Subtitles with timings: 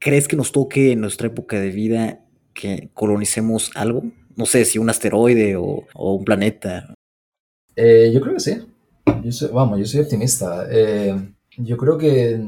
[0.00, 2.20] ¿crees que nos toque en nuestra época de vida
[2.54, 4.02] que colonicemos algo?
[4.34, 6.94] No sé si un asteroide o, un planeta.
[7.76, 9.48] Eh, yo creo que sí.
[9.52, 10.66] vamos, yo soy optimista.
[10.70, 11.14] Eh,
[11.58, 12.40] yo creo que,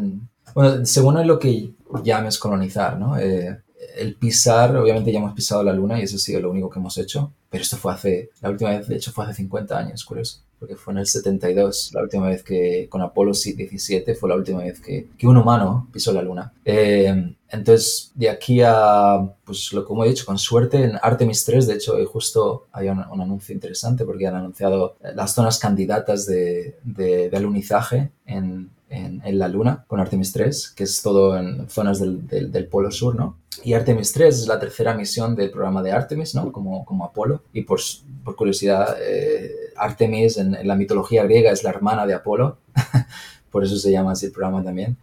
[0.55, 1.71] bueno, según lo que
[2.03, 3.19] llames colonizar, ¿no?
[3.19, 3.61] Eh,
[3.97, 6.79] el pisar, obviamente ya hemos pisado la luna y eso ha sido lo único que
[6.79, 10.05] hemos hecho, pero esto fue hace, la última vez de hecho fue hace 50 años,
[10.05, 14.37] curioso, porque fue en el 72, la última vez que, con Apolo 17 fue la
[14.37, 16.53] última vez que, que un humano pisó la luna.
[16.65, 21.67] Eh, entonces, de aquí a, pues lo como he dicho, con suerte, en Artemis 3,
[21.67, 27.29] de hecho, justo hay un, anuncio interesante porque han anunciado las zonas candidatas de, de,
[27.29, 32.27] de alunizaje en, en, la Luna con Artemis 3, que es todo en zonas del,
[32.29, 33.39] del, Polo Sur, ¿no?
[33.65, 36.53] Y Artemis 3 es la tercera misión del programa de Artemis, ¿no?
[36.53, 37.43] Como, como Apolo.
[37.53, 37.81] Y por,
[38.25, 42.59] por curiosidad, eh, Artemis en, la mitología griega es la hermana de Apolo,
[43.51, 44.97] por eso se llama así el programa también.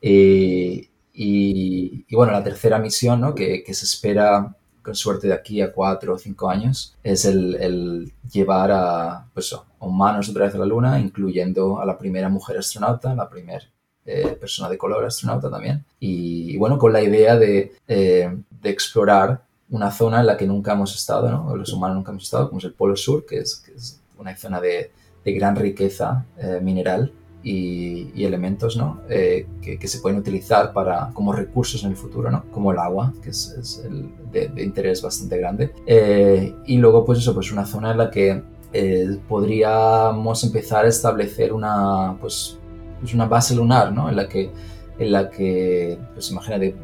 [0.00, 3.34] Y, y, y bueno, la tercera misión, ¿no?
[3.34, 4.56] Que, que se espera
[4.86, 10.28] con suerte de aquí a cuatro o cinco años, es el, llevar a, pues, humanos
[10.28, 13.64] otra vez a la Luna, incluyendo a la primera mujer astronauta, la primera
[14.04, 15.84] eh, persona de color astronauta también.
[15.98, 20.74] Y, bueno, con la idea de, eh, de, explorar una zona en la que nunca
[20.74, 21.56] hemos estado, ¿no?
[21.56, 24.36] los humanos nunca hemos estado, como es el Polo Sur, que es, que es una
[24.36, 24.92] zona de,
[25.24, 27.10] de gran riqueza eh, mineral
[27.46, 29.02] y, elementos ¿no?
[29.08, 32.44] Eh, que, se pueden utilizar para, como recursos en el futuro, ¿no?
[32.50, 35.72] como el agua, que es, el de, interés bastante grande.
[35.86, 40.88] Eh, y luego, pues eso, pues una zona en la que eh, podríamos empezar a
[40.88, 42.58] establecer una, pues,
[42.98, 44.08] pues, una base lunar, ¿no?
[44.08, 44.50] en la que,
[44.98, 46.74] en la que pues imagínate,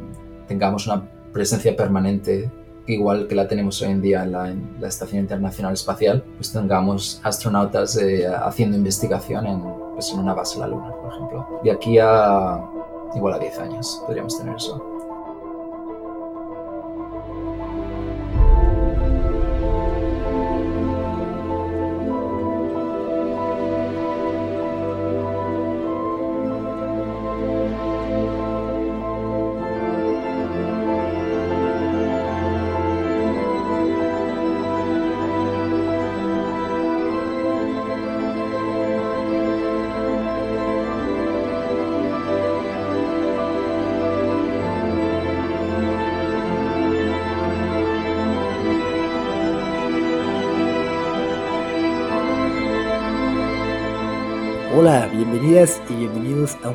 [0.47, 2.49] tengamos una presencia permanente
[2.87, 4.33] igual que la tenemos hoy en día en
[4.81, 7.99] la, Estación Internacional Espacial, pues tengamos astronautas
[8.45, 11.61] haciendo investigación en, pues en una base en la Luna, por ejemplo.
[11.63, 12.69] De aquí a
[13.15, 14.92] igual a 10 años podríamos tener eso.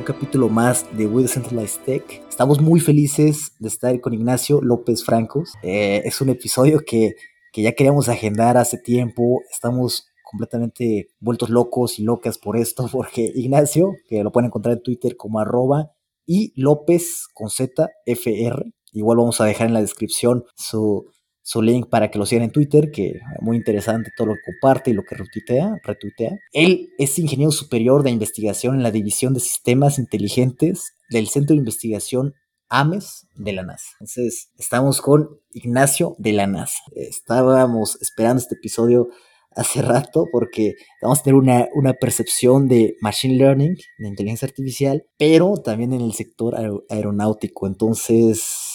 [0.08, 2.22] Capítulo más de We Decentralized Tech.
[2.30, 5.52] Estamos muy felices de estar con Ignacio López Francos.
[5.62, 7.16] Eh, es un episodio que,
[7.52, 9.42] que ya queríamos agendar hace tiempo.
[9.52, 14.82] Estamos completamente vueltos locos y locas por esto, porque Ignacio, que lo pueden encontrar en
[14.82, 15.92] Twitter como arroba
[16.24, 18.64] y López con Z, FR.
[18.92, 21.04] Igual vamos a dejar en la descripción su,
[21.48, 24.52] su link para que lo sigan en Twitter, que es muy interesante todo lo que
[24.52, 26.38] comparte y lo que retuitea, retuitea.
[26.52, 31.60] Él es ingeniero superior de investigación en la División de Sistemas Inteligentes del Centro de
[31.60, 32.34] Investigación
[32.68, 33.88] AMES de la NASA.
[33.98, 36.82] Entonces, estamos con Ignacio de la NASA.
[36.94, 39.08] Estábamos esperando este episodio
[39.56, 45.06] hace rato porque vamos a tener una, una percepción de machine learning, de inteligencia artificial,
[45.16, 46.54] pero también en el sector
[46.90, 47.66] aeronáutico.
[47.66, 48.67] Entonces,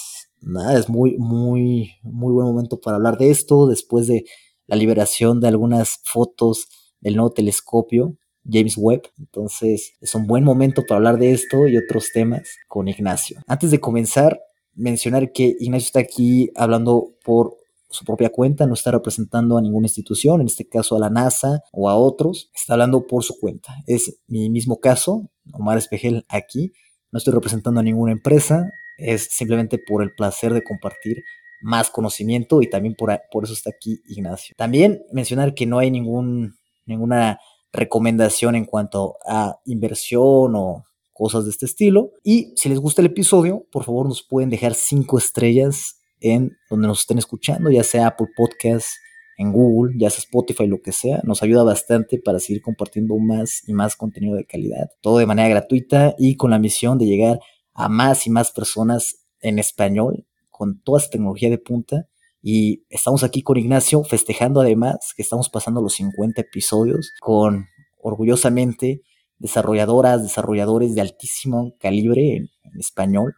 [0.45, 4.25] nada, es muy, muy, muy buen momento para hablar de esto después de
[4.67, 6.67] la liberación de algunas fotos
[7.01, 8.17] del nuevo telescopio
[8.49, 9.03] James Webb.
[9.17, 13.39] Entonces es un buen momento para hablar de esto y otros temas con Ignacio.
[13.47, 14.39] Antes de comenzar,
[14.73, 17.57] mencionar que Ignacio está aquí hablando por
[17.89, 21.61] su propia cuenta, no está representando a ninguna institución, en este caso a la NASA
[21.71, 23.75] o a otros, está hablando por su cuenta.
[23.85, 26.73] Es mi mismo caso, Omar Espejel aquí,
[27.11, 28.71] no estoy representando a ninguna empresa,
[29.03, 31.23] es simplemente por el placer de compartir
[31.61, 34.53] más conocimiento y también por, por eso está aquí Ignacio.
[34.57, 36.55] También mencionar que no hay ningún,
[36.85, 37.39] ninguna
[37.71, 40.83] recomendación en cuanto a inversión o
[41.13, 42.11] cosas de este estilo.
[42.23, 46.87] Y si les gusta el episodio, por favor nos pueden dejar cinco estrellas en donde
[46.87, 48.97] nos estén escuchando, ya sea Apple Podcasts,
[49.37, 51.19] en Google, ya sea Spotify, lo que sea.
[51.23, 54.91] Nos ayuda bastante para seguir compartiendo más y más contenido de calidad.
[55.01, 57.39] Todo de manera gratuita y con la misión de llegar
[57.73, 62.07] a más y más personas en español con toda esta tecnología de punta.
[62.41, 67.67] Y estamos aquí con Ignacio festejando además que estamos pasando los 50 episodios con
[68.01, 69.01] orgullosamente
[69.37, 72.49] desarrolladoras, desarrolladores de altísimo calibre en,
[72.79, 73.35] español.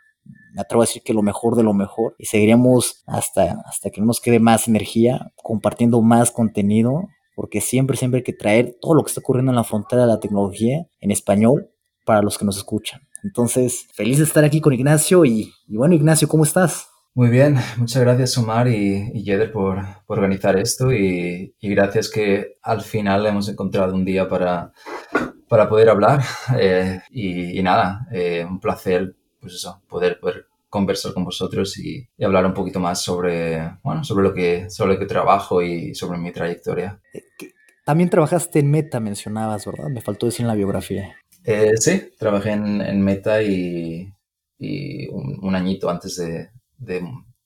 [0.53, 2.15] Me atrevo a decir que lo mejor de lo mejor.
[2.17, 7.97] Y seguiremos hasta, hasta que no nos quede más energía, compartiendo más contenido, porque siempre,
[7.97, 10.87] siempre hay que traer todo lo que está ocurriendo en la frontera de la tecnología
[10.99, 11.69] en español
[12.05, 13.01] para los que nos escuchan.
[13.25, 16.89] Entonces, feliz de estar aquí con Ignacio y, bueno, Ignacio, ¿cómo estás?
[17.16, 22.81] Muy bien, muchas gracias Omar y, y Yeder por, organizar esto y, gracias que al
[22.81, 24.72] final hemos encontrado un día para,
[25.48, 26.22] para poder hablar
[26.60, 32.45] eh, y, nada, eh, un placer pues eso, poder, poder conversar con vosotros y, hablar
[32.45, 36.31] un poquito más sobre, bueno, sobre lo que, sobre lo que trabajo y sobre mi
[36.31, 37.01] trayectoria.
[37.12, 37.24] Eh,
[37.86, 39.89] también trabajaste en Meta, mencionabas, ¿verdad?
[39.89, 41.16] Me faltó decir en la biografía.
[41.45, 44.12] Eh, sí, trabajé en, Meta y,
[45.12, 46.50] un, añito antes de,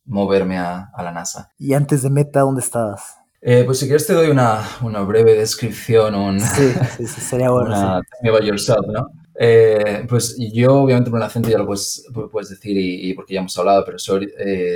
[0.06, 1.52] moverme a, la NASA.
[1.58, 3.18] ¿Y antes de Meta, dónde estabas?
[3.42, 4.62] Eh, pues si quieres te doy una,
[5.06, 7.70] breve descripción, un, sí, sí, sí, sería bueno.
[7.70, 9.10] Una, about yourself, ¿no?
[9.42, 13.40] Eh, pues yo, obviamente, por el acento ya lo puedes, puedes decir y, porque ya
[13.40, 14.30] hemos hablado, pero soy,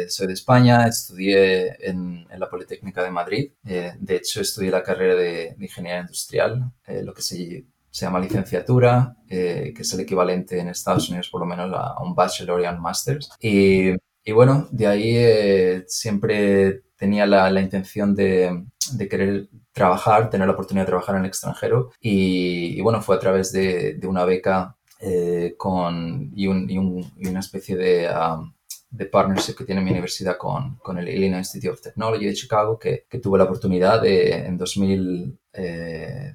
[0.08, 3.52] soy de España, estudié en, la Politécnica de Madrid.
[3.64, 6.72] de hecho, estudié la carrera de, de Ingeniería Industrial,
[7.04, 11.42] lo que se se llama licenciatura, eh, que es el equivalente en Estados Unidos por
[11.42, 13.30] lo menos a un bachelor y un master's.
[13.40, 13.92] Y,
[14.26, 18.64] y bueno, de ahí eh, siempre tenía la, la intención de,
[18.94, 21.92] de, querer trabajar, tener la oportunidad de trabajar en el extranjero.
[22.02, 27.14] Y, bueno, fue a través de, de una beca eh, con, y, un, y, un,
[27.16, 28.10] y, una especie de...
[28.10, 28.54] Um,
[28.94, 32.78] de partnership que tiene mi universidad con, con, el Illinois Institute of Technology de Chicago,
[32.78, 35.40] que, que tuve la oportunidad de, en 2000,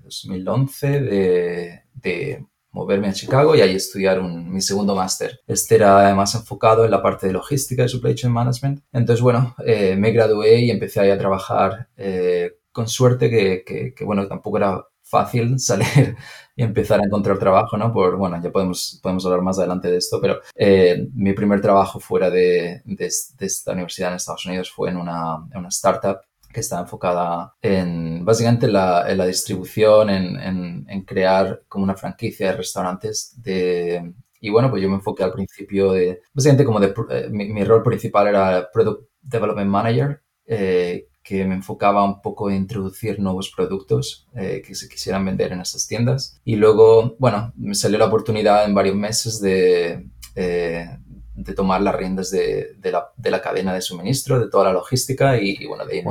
[0.03, 5.41] 2011 eh, de, moverme a Chicago y ahí estudiar un, mi segundo máster.
[5.47, 8.83] Este era más enfocado en la parte de logística y supply chain management.
[8.93, 13.95] Entonces, bueno, eh, me gradué y empecé ahí a trabajar eh, con suerte que, que,
[13.95, 16.17] que, bueno, tampoco era fácil salir
[16.57, 17.93] y empezar a encontrar trabajo, ¿no?
[17.93, 20.41] Por, bueno, ya podemos, podemos hablar más adelante de esto, pero
[21.15, 25.59] mi primer trabajo fuera de, de, esta universidad en Estados Unidos fue en una, en
[25.59, 26.19] una startup
[26.53, 32.51] que está enfocada en básicamente la, en la distribución, en, en, crear como una franquicia
[32.51, 34.13] de restaurantes de...
[34.41, 36.23] Y bueno, pues yo me enfoqué al principio de...
[36.33, 36.95] Básicamente como de...
[37.11, 42.57] Eh, mi, rol principal era Product Development Manager, eh, que me enfocaba un poco en
[42.57, 46.41] introducir nuevos productos eh, que se quisieran vender en estas tiendas.
[46.43, 52.31] Y luego, bueno, me salió la oportunidad en varios meses de, de tomar las riendas
[52.31, 55.99] de, de, la, de, la, cadena de suministro, de toda la logística y, bueno, de
[55.99, 56.05] ahí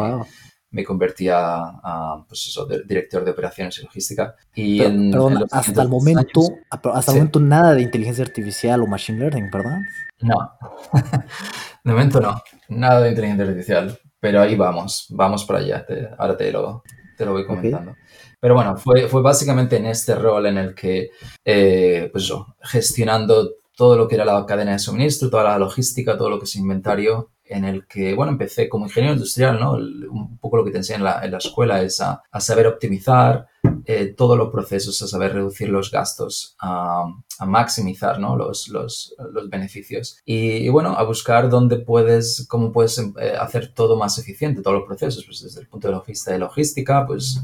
[0.70, 4.36] me, convertí a, pues eso, director de operaciones y logística.
[4.54, 5.16] Y en,
[5.50, 9.80] hasta el momento, hasta el momento nada de inteligencia artificial o machine learning, ¿verdad?
[10.22, 10.52] No,
[11.84, 15.86] de momento no, nada de inteligencia artificial, pero ahí vamos, vamos para allá,
[16.18, 16.84] ahora te lo,
[17.18, 17.96] te lo voy comentando.
[18.40, 21.10] Pero bueno, fue, fue básicamente en este rol en el que,
[21.44, 26.18] eh, pues yo, gestionando todo lo que era la cadena de suministro, toda la logística,
[26.18, 29.74] todo lo que es inventario, en el que, bueno, empecé como ingeniero industrial, ¿no?
[29.74, 33.48] un poco lo que te enseñan en la, escuela es a, saber optimizar
[33.86, 37.06] eh, todos los procesos, a saber reducir los gastos, a,
[37.46, 38.36] maximizar, ¿no?
[38.36, 40.18] Los, los, los beneficios.
[40.26, 44.88] Y, bueno, a buscar dónde puedes, cómo puedes eh, hacer todo más eficiente, todos los
[44.88, 47.42] procesos, pues desde el punto de vista de logística, pues,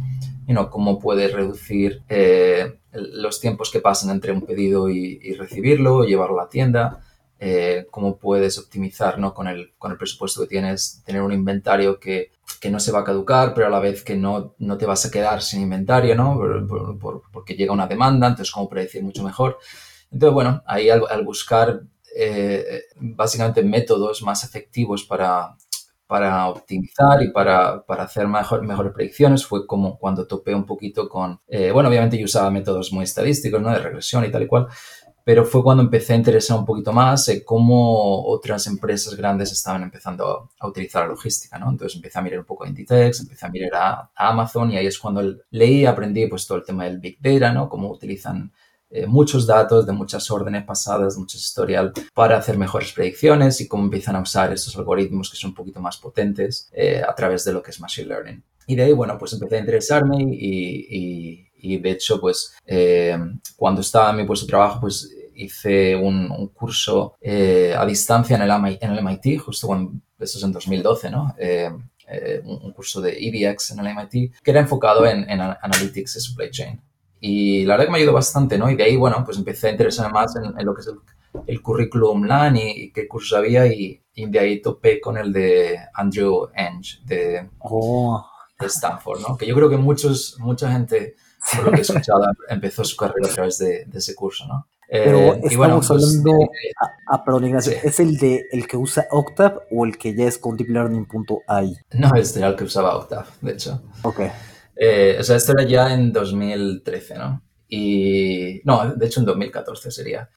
[0.48, 6.04] you know, cómo puedes reducir eh, los tiempos que pasan entre un pedido y, recibirlo,
[6.04, 7.00] llevarlo a la tienda,
[7.46, 9.34] eh, cómo puedes optimizar ¿no?
[9.34, 12.32] con, el, con el presupuesto que tienes, tener un inventario que,
[12.62, 15.06] que, no se va a caducar, pero a la vez que no, no te vas
[15.06, 16.40] a quedar sin inventario, ¿no?
[17.34, 19.58] porque llega una demanda, entonces cómo predecir mucho mejor.
[20.10, 21.82] Entonces, bueno, ahí al, buscar
[22.16, 25.58] eh, básicamente métodos más efectivos para,
[26.08, 31.10] para optimizar y para, para hacer mejor, mejores predicciones fue como cuando topé un poquito
[31.10, 33.72] con, eh, bueno, obviamente yo usaba métodos muy estadísticos, ¿no?
[33.72, 34.68] De regresión y tal y cual,
[35.24, 39.84] pero fue cuando empecé a interesar un poquito más en cómo otras empresas grandes estaban
[39.84, 41.70] empezando a, utilizar la logística, ¿no?
[41.70, 44.78] Entonces empecé a mirar un poco a Inditex, empecé a mirar a, a Amazon y
[44.78, 47.70] ahí es cuando leí, aprendí pues todo el tema del Big Data, ¿no?
[47.70, 48.52] Cómo utilizan
[48.96, 53.86] eh, muchos datos de muchas órdenes pasadas, mucho historial para hacer mejores predicciones y cómo
[53.86, 57.54] empiezan a usar estos algoritmos que son un poquito más potentes eh, a través de
[57.54, 58.44] lo que es Machine Learning.
[58.68, 63.18] Y de ahí, bueno, pues empecé a interesarme y, y, de hecho, pues eh,
[63.56, 68.44] cuando estaba en mi puesto de trabajo, pues hice un, un curso a distancia en
[68.44, 71.36] el, MIT, en el MIT, justo cuando, eso es en 2012, ¿no?
[72.46, 76.52] un, curso de EDX en el MIT, que era enfocado en, en Analytics y Supply
[76.52, 76.82] Chain.
[77.26, 78.70] Y la verdad que me ayudó bastante, ¿no?
[78.70, 80.92] Y de ahí, bueno, pues empecé a interesarme más en, lo que es
[81.48, 86.50] el, currículum online y, qué cursos había y, de ahí topé con el de Andrew
[86.54, 88.30] Enge de, oh.
[88.60, 89.38] de, Stanford, ¿no?
[89.38, 91.16] Que yo creo que muchos, mucha gente,
[91.56, 94.68] por lo que he escuchado, empezó su carrera a través de, ese curso, ¿no?
[94.88, 96.72] Pero eh, estamos pues, hablando, eh,
[97.08, 100.38] ah, perdón, Ignacio, ¿es el de el que usa Octave o el que ya es
[100.38, 101.78] con Deep Learning.ai?
[101.94, 103.82] No, este era el que usaba Octave, de hecho.
[104.04, 104.20] Ok.
[104.76, 107.42] Eh, o sea, esto era ya en 2013, ¿no?
[107.76, 110.30] y no, de hecho en 2014 sería.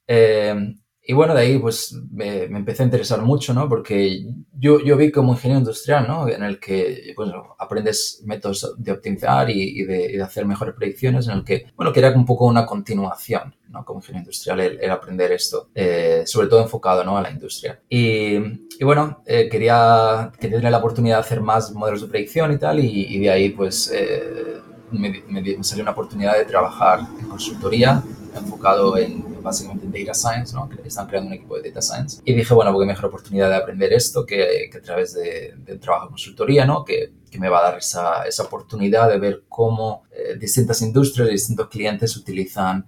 [1.09, 3.69] Y bueno, de ahí pues me, me, empecé a interesar mucho, ¿no?
[3.69, 6.27] Porque yo, yo vi como ingeniero industrial, ¿no?
[6.27, 10.75] En el que, bueno, aprendes métodos de optimizar y, y, de, y, de, hacer mejores
[10.75, 13.85] predicciones, en el que, bueno, que era un poco una continuación, ¿no?
[13.85, 17.17] Como ingeniero industrial, el, el aprender esto, eh, sobre todo enfocado, ¿no?
[17.17, 17.79] A la industria.
[17.87, 18.35] Y,
[18.77, 22.57] y bueno, eh, quería, quería tener la oportunidad de hacer más modelos de predicción y
[22.57, 24.57] tal, y de ahí pues eh,
[24.91, 28.03] me, me, me salió una oportunidad de trabajar en consultoría
[28.37, 30.69] enfocado en básicamente en Data Science, ¿no?
[30.83, 32.21] están creando un equipo de Data Science.
[32.25, 35.73] Y dije, bueno, porque mejor oportunidad de aprender esto que, que a través de, de,
[35.73, 36.83] un trabajo de consultoría, ¿no?
[36.83, 41.29] que, que me va a dar esa, esa oportunidad de ver cómo eh, distintas industrias
[41.29, 42.85] distintos clientes utilizan,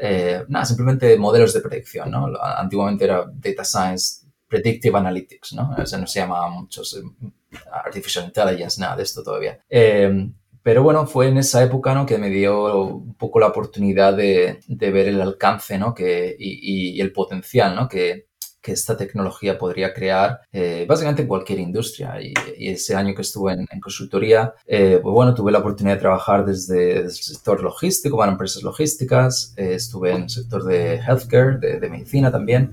[0.00, 2.10] eh, nada, simplemente modelos de predicción.
[2.10, 2.28] ¿no?
[2.40, 5.74] Antiguamente era Data Science Predictive Analytics, ¿no?
[5.76, 9.58] O sea, no se llama muchos eh, Artificial Intelligence, nada de esto todavía.
[9.68, 10.30] Eh,
[10.66, 12.04] pero bueno, fue en esa época ¿no?
[12.06, 15.94] que me dio un poco la oportunidad de, de ver el alcance ¿no?
[15.94, 17.88] que, y, y, el potencial ¿no?
[17.88, 18.26] que,
[18.60, 22.20] que esta tecnología podría crear eh, básicamente en cualquier industria.
[22.20, 25.94] Y, y, ese año que estuve en, en consultoría, eh, pues bueno, tuve la oportunidad
[25.94, 30.64] de trabajar desde, desde el sector logístico para empresas logísticas, eh, estuve en el sector
[30.64, 32.72] de healthcare, de, de medicina también.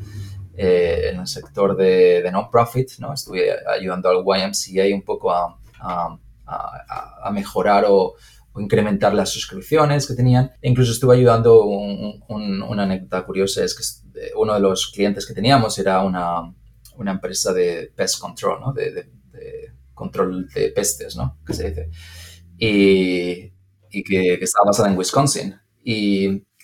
[0.57, 3.13] Eh, en el sector de, de non-profit, ¿no?
[3.13, 8.15] estuve ayudando al YMCA un poco a, a a, mejorar o,
[8.55, 10.51] incrementar las suscripciones que tenían.
[10.61, 15.25] E incluso estuve ayudando, un, un, una anécdota curiosa es que uno de los clientes
[15.25, 16.53] que teníamos era una,
[17.11, 18.73] empresa de pest control, ¿no?
[18.73, 19.09] de,
[19.93, 21.39] control de pestes, ¿no?
[21.45, 21.89] que se dice,
[22.57, 25.55] y, que, estaba basada en Wisconsin.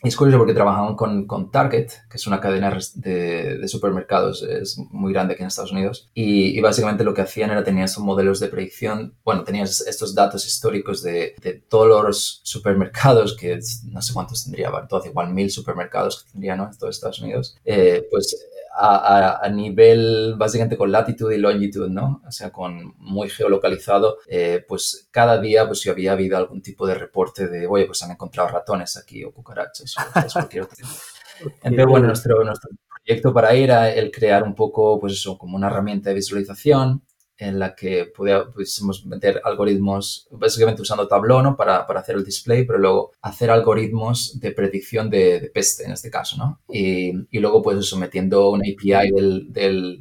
[0.02, 4.78] Es curioso porque trabajaban con, con, Target, que es una cadena de, de, supermercados, es
[4.92, 8.04] muy grande aquí en Estados Unidos, y, y, básicamente lo que hacían era tenían estos
[8.04, 14.02] modelos de predicción, bueno, tenías estos datos históricos de, de todos los supermercados, que no
[14.02, 16.70] sé cuántos tendría, todo igual mil supermercados que tendría, ¿no?
[16.72, 18.38] En todos Estados Unidos, eh, pues
[18.76, 22.22] a, a, a, nivel básicamente con latitud y longitud, ¿no?
[22.26, 26.88] O sea, con muy geolocalizado, eh, pues cada día pues si había habido algún tipo
[26.88, 30.78] de reporte de, oye, pues han encontrado ratones aquí o cucarachas o, cualquier otro.
[31.64, 32.70] Entonces, bueno, nuestro, nuestro
[33.06, 37.04] proyecto para ir era el crear un poco, pues eso, como una herramienta de visualización
[37.40, 41.56] en la que pudiésemos meter algoritmos, básicamente usando Tableau ¿no?
[41.56, 45.94] para, para, hacer el display, pero luego hacer algoritmos de predicción de, de peste en
[45.94, 46.60] este caso, ¿no?
[46.68, 49.54] Y, y, luego pues eso, metiendo una API del,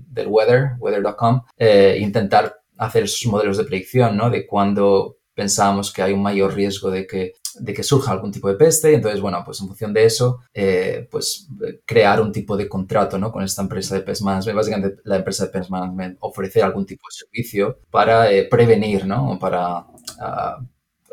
[0.08, 4.30] del, weather, weather.com, eh, intentar hacer esos modelos de predicción, ¿no?
[4.30, 8.48] De cuando pensábamos que hay un mayor riesgo de que, de que surja algún tipo
[8.48, 8.92] de peste.
[8.92, 11.48] Y entonces, bueno, pues en función de eso, eh, pues
[11.84, 13.30] crear un tipo de contrato ¿no?
[13.32, 14.56] con esta empresa de pest management.
[14.56, 19.38] Básicamente, la empresa de pest management ofrecer algún tipo de servicio para eh, prevenir, ¿no?
[19.40, 20.64] Para, uh,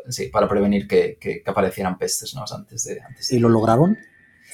[0.08, 2.44] sí, para prevenir que, que, que, aparecieran pestes ¿no?
[2.50, 3.00] antes de...
[3.00, 3.36] Antes de...
[3.36, 3.96] ¿Y lo lograron?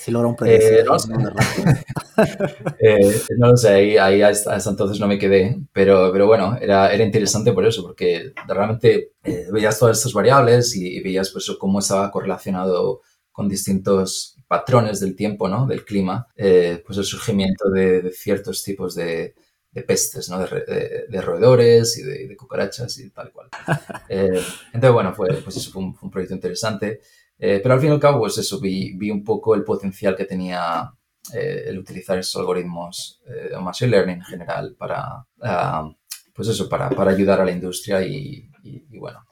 [0.02, 0.10] Si.
[0.50, 1.12] Eh, no, sé.
[2.80, 6.56] eh, no, lo sé, ahí, ahí hasta, hasta, entonces no me quedé, pero, pero bueno,
[6.60, 11.30] era, era interesante por eso, porque realmente eh, veías todas estas variables y, y, veías
[11.30, 15.66] pues cómo estaba correlacionado con distintos patrones del tiempo, ¿no?
[15.66, 19.34] Del clima, eh, pues el surgimiento de, de ciertos tipos de,
[19.72, 20.38] de pestes, ¿no?
[20.38, 23.48] De, de, de roedores y de, de, cucarachas y tal cual.
[24.08, 24.42] Eh,
[24.74, 27.00] entonces, bueno, fue, pues eso fue un, fue un proyecto interesante.
[27.44, 30.14] Eh, pero al fin y al cabo, pues eso, vi, vi un poco el potencial
[30.14, 30.88] que tenía
[31.34, 35.92] eh, el utilizar esos algoritmos eh, o machine learning en general para, uh,
[36.32, 39.24] pues eso, para, para, ayudar a la industria y, y, y bueno.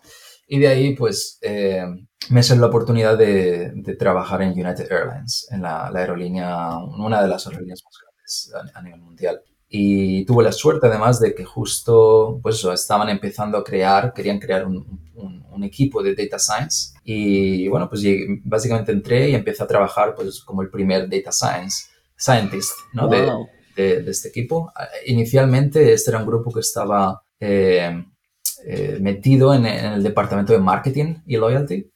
[0.48, 1.84] Y de ahí, pues, eh,
[2.30, 7.22] me salió la oportunidad de, de, trabajar en United Airlines, en la, la, aerolínea, una
[7.22, 9.40] de las aerolíneas más grandes a, a nivel mundial
[9.72, 14.66] y tuve la suerte además de que justo pues estaban empezando a crear, querían crear
[14.66, 18.02] un, un, un, equipo de data science y bueno pues
[18.42, 21.86] básicamente entré y empecé a trabajar pues como el primer data science
[22.16, 23.08] scientist ¿no?
[23.08, 23.46] Wow.
[23.76, 24.72] De, de, de, este equipo.
[25.06, 28.04] Inicialmente este era un grupo que estaba eh,
[28.66, 31.90] eh, metido en, en, el departamento de marketing y loyalty.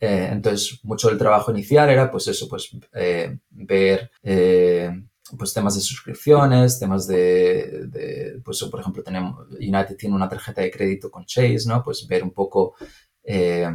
[0.00, 4.90] Eh, entonces mucho del trabajo inicial era pues eso, pues eh, ver eh,
[5.36, 10.70] pues temas de suscripciones, temas de, pues por ejemplo tenemos, United tiene una tarjeta de
[10.70, 11.82] crédito con Chase, ¿no?
[11.82, 12.74] Pues ver un poco,
[13.24, 13.68] eh,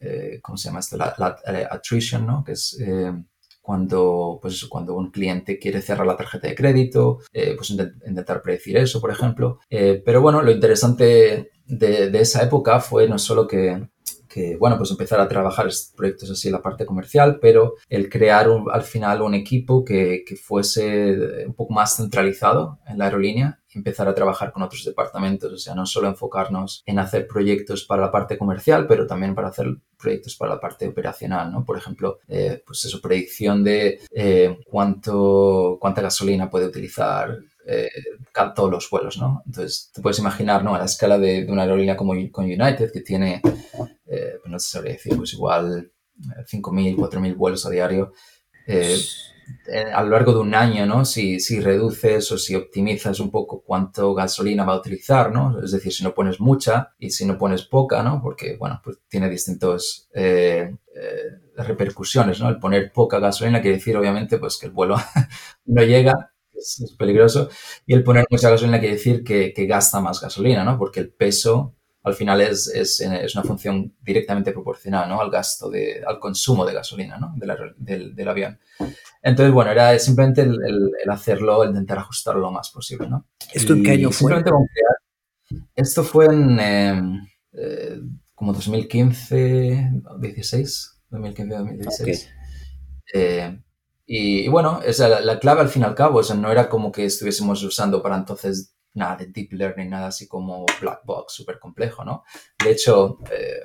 [0.00, 0.96] eh, ¿cómo se llama esto?
[0.96, 1.38] La, la
[1.70, 2.44] attrition, ¿no?
[2.44, 3.12] Que es eh,
[3.68, 8.78] cuando, pues cuando un cliente quiere cerrar la tarjeta de crédito, eh, pues intentar predecir
[8.78, 9.60] eso, por ejemplo.
[9.68, 13.88] Eh, pero bueno, lo interesante de, de esa época fue no solo que
[14.28, 18.48] que, bueno, pues empezar a trabajar proyectos así en la parte comercial, pero el crear
[18.48, 23.58] un, al final un equipo que, que, fuese un poco más centralizado en la aerolínea
[23.78, 28.02] empezar a trabajar con otros departamentos, o sea, no solo enfocarnos en hacer proyectos para
[28.02, 29.66] la parte comercial, pero también para hacer
[29.98, 31.64] proyectos para la parte operacional, ¿no?
[31.64, 37.90] Por ejemplo, eh, pues eso, predicción de eh, cuánto, cuánta gasolina puede utilizar eh,
[38.54, 39.42] todos los vuelos, ¿no?
[39.44, 40.74] Entonces, te puedes imaginar, ¿no?
[40.74, 43.42] A la escala de, una aerolínea como con United, que tiene,
[44.64, 48.12] no sabría decir, pues igual 5.000, 4.000 vuelos a diario,
[48.66, 48.98] eh,
[49.94, 51.04] a lo largo de un año, ¿no?
[51.04, 55.62] Si, si, reduces o si optimizas un poco cuánto gasolina va a utilizar, ¿no?
[55.62, 58.20] Es decir, si no pones mucha y si no pones poca, ¿no?
[58.22, 62.48] Porque, bueno, pues tiene distintas eh, eh, repercusiones, ¿no?
[62.48, 64.96] El poner poca gasolina quiere decir, obviamente, pues que el vuelo
[65.64, 67.48] no llega, es, es, peligroso,
[67.86, 70.78] y el poner mucha gasolina quiere decir que, que gasta más gasolina, ¿no?
[70.78, 71.77] Porque el peso
[72.08, 75.20] al final es, es, es, una función directamente proporcional ¿no?
[75.20, 77.34] al gasto, de, al consumo de gasolina ¿no?
[77.36, 78.58] del, del, avión.
[79.22, 80.58] Entonces, bueno, era simplemente el,
[81.02, 83.08] el, hacerlo, el intentar ajustarlo lo más posible.
[83.08, 83.26] ¿no?
[83.52, 84.42] ¿Esto en qué año fue?
[85.74, 88.00] esto fue en em, eh,
[88.34, 92.28] como 2015, 16, 2015, 2016.
[93.14, 93.58] Eh,
[94.06, 96.68] y, bueno, esa, la, la, clave al fin y al cabo, o sea, no era
[96.68, 101.34] como que estuviésemos usando para entonces nada de deep learning, nada así como black box,
[101.34, 102.24] súper complejo, ¿no?
[102.62, 103.60] De hecho, eh,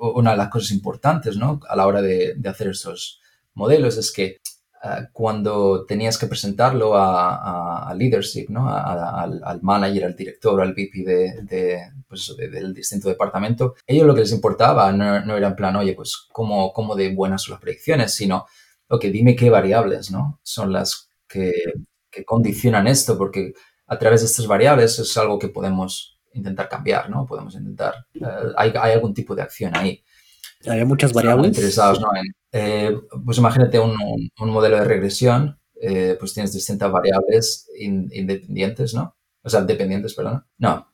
[0.00, 1.60] una de las cosas importantes, ¿no?
[1.68, 3.20] A la hora de, hacer estos
[3.54, 4.38] modelos es que
[4.84, 8.68] uh, cuando tenías que presentarlo a, a, leadership, ¿no?
[8.68, 14.14] A, al, manager, al director, al VP de, de, pues del distinto departamento, ellos lo
[14.14, 17.52] que les importaba no, no, era en plan, oye, pues cómo, cómo de buenas son
[17.52, 18.46] las predicciones, sino,
[18.88, 20.38] ok, dime qué variables, ¿no?
[20.42, 21.52] Son las que,
[22.10, 23.52] que condicionan esto, porque
[23.88, 27.26] a través de estas variables es algo que podemos intentar cambiar, ¿no?
[27.26, 30.04] Podemos intentar, eh, hay, hay, algún tipo de acción ahí.
[30.66, 31.48] ¿Hay muchas variables?
[31.48, 32.08] Interesados, ¿no?
[32.52, 33.96] Eh, pues imagínate un,
[34.38, 39.16] un, modelo de regresión, eh, pues tienes distintas variables in, independientes, ¿no?
[39.42, 40.44] O sea, dependientes, perdón.
[40.58, 40.92] No,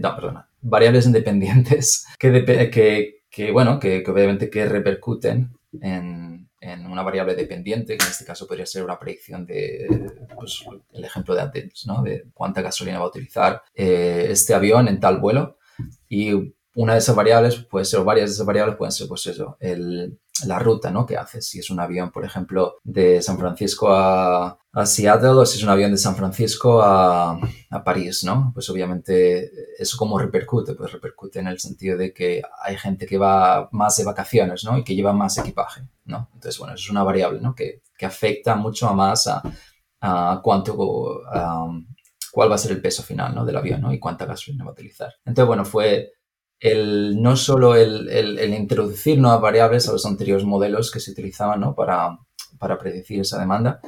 [0.00, 0.48] no, perdona.
[0.60, 7.34] Variables independientes que, que, que bueno, que, que obviamente que repercuten en, en una variable
[7.34, 9.86] dependiente, que en este caso podría ser una predicción de,
[10.34, 12.02] pues, el ejemplo de antes, ¿no?
[12.02, 15.58] De cuánta gasolina va a utilizar eh, este avión en tal vuelo.
[16.08, 16.32] Y
[16.74, 19.56] una de esas variables puede ser, o varias de esas variables pueden ser, pues eso,
[19.60, 21.06] el, la ruta, ¿no?
[21.06, 21.40] Que hace.
[21.40, 25.70] Si es un avión, por ejemplo, de San Francisco a, Seattle o si es un
[25.70, 28.50] avión de San Francisco a, a, París, ¿no?
[28.52, 33.16] Pues obviamente eso como repercute, pues repercute en el sentido de que hay gente que
[33.16, 34.76] va más de vacaciones, ¿no?
[34.76, 36.28] Y que lleva más equipaje, ¿no?
[36.34, 37.54] Entonces, bueno, eso es una variable, ¿no?
[37.54, 39.42] Que, que afecta mucho más a,
[40.00, 40.76] a cuánto,
[42.32, 43.44] cuál va a ser el peso final, ¿no?
[43.44, 43.92] Del avión, ¿no?
[43.92, 45.14] Y cuánta gasolina va a utilizar.
[45.24, 46.12] Entonces, bueno, fue
[46.60, 51.74] el, no solo el, introducir nuevas variables a los anteriores modelos que se utilizaban ¿no?
[51.74, 52.18] para,
[52.58, 53.80] para predecir esa demanda,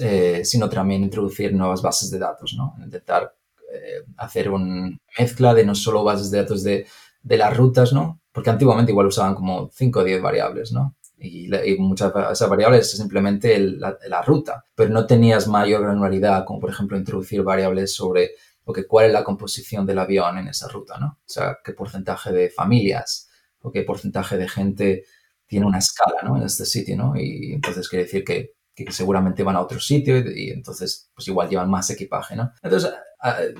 [0.00, 2.74] eh, sino también introducir nuevas bases de datos, ¿no?
[2.82, 3.34] intentar
[3.72, 6.86] eh, hacer una mezcla de no solo bases de datos de,
[7.22, 8.20] de, las rutas, ¿no?
[8.32, 10.94] porque antiguamente igual usaban como 5 o 10 variables, ¿no?
[11.18, 15.80] Y, y, muchas de esas variables es simplemente la, la, ruta, pero no tenías mayor
[15.80, 18.32] granularidad, como por ejemplo introducir variables sobre
[18.68, 21.06] o que cuál es la composición del avión en esa ruta, ¿no?
[21.06, 25.04] O sea, qué porcentaje de familias o qué porcentaje de gente
[25.46, 26.36] tiene una escala, ¿no?
[26.36, 27.14] En este sitio, ¿no?
[27.16, 31.28] Y entonces quiere decir que, que seguramente van a otro sitio y, y, entonces pues
[31.28, 32.50] igual llevan más equipaje, ¿no?
[32.60, 32.92] Entonces,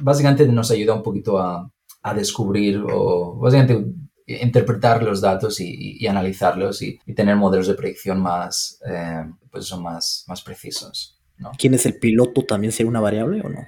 [0.01, 1.71] básicamente nos ayuda un poquito a,
[2.03, 3.85] a descubrir o básicamente
[4.27, 9.67] interpretar los datos y, y analizarlos y, y, tener modelos de predicción más, eh, pues
[9.67, 11.21] son más, más precisos.
[11.39, 11.53] ¿no?
[11.57, 12.43] ¿Quién es el piloto?
[12.43, 13.61] ¿También sería una variable o no?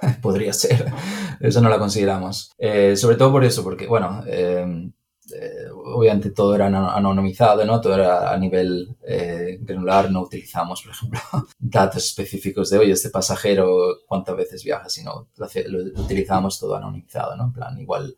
[0.22, 0.92] podría ser.
[1.40, 2.52] Eso no la consideramos.
[2.58, 4.90] Eh, sobre todo por eso, porque, bueno, eh,
[5.32, 7.80] eh, obviamente todo era anonimizado, ¿no?
[7.80, 11.20] Todo era a nivel eh, granular, no utilizamos, por ejemplo,
[11.58, 17.44] datos específicos de, oye, este pasajero, cuántas veces viaja, sino lo, utilizamos todo anonimizado, ¿no?
[17.44, 18.16] En plan, igual,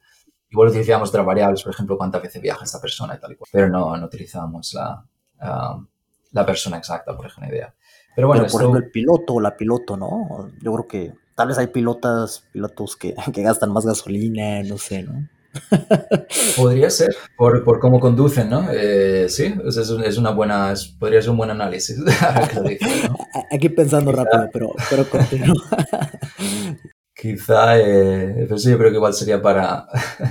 [0.51, 3.49] igual utilizamos otras variables, por ejemplo, cuántas veces viaja esta persona y tal y cual,
[3.53, 5.05] pero no, no utilizamos la,
[5.43, 5.85] uh,
[6.31, 7.75] la persona exacta, por ejemplo, idea.
[8.15, 8.71] Pero bueno, pero, por esto...
[8.71, 10.51] ejemplo, el piloto o la piloto, ¿no?
[10.63, 15.03] Yo creo que tal vez hay pilotas, pilotos que, que gastan más gasolina, no sé,
[15.03, 15.29] ¿no?
[16.57, 18.71] Podría ser, por, por cómo conducen, ¿no?
[18.73, 21.99] Eh, sí, es, es, una buena, es, podría ser un buen análisis.
[23.51, 25.55] Aquí pensando Quizá, rápido, pero, pero continúo.
[27.15, 29.87] Quizá, eh, pero sí, yo creo que igual sería para,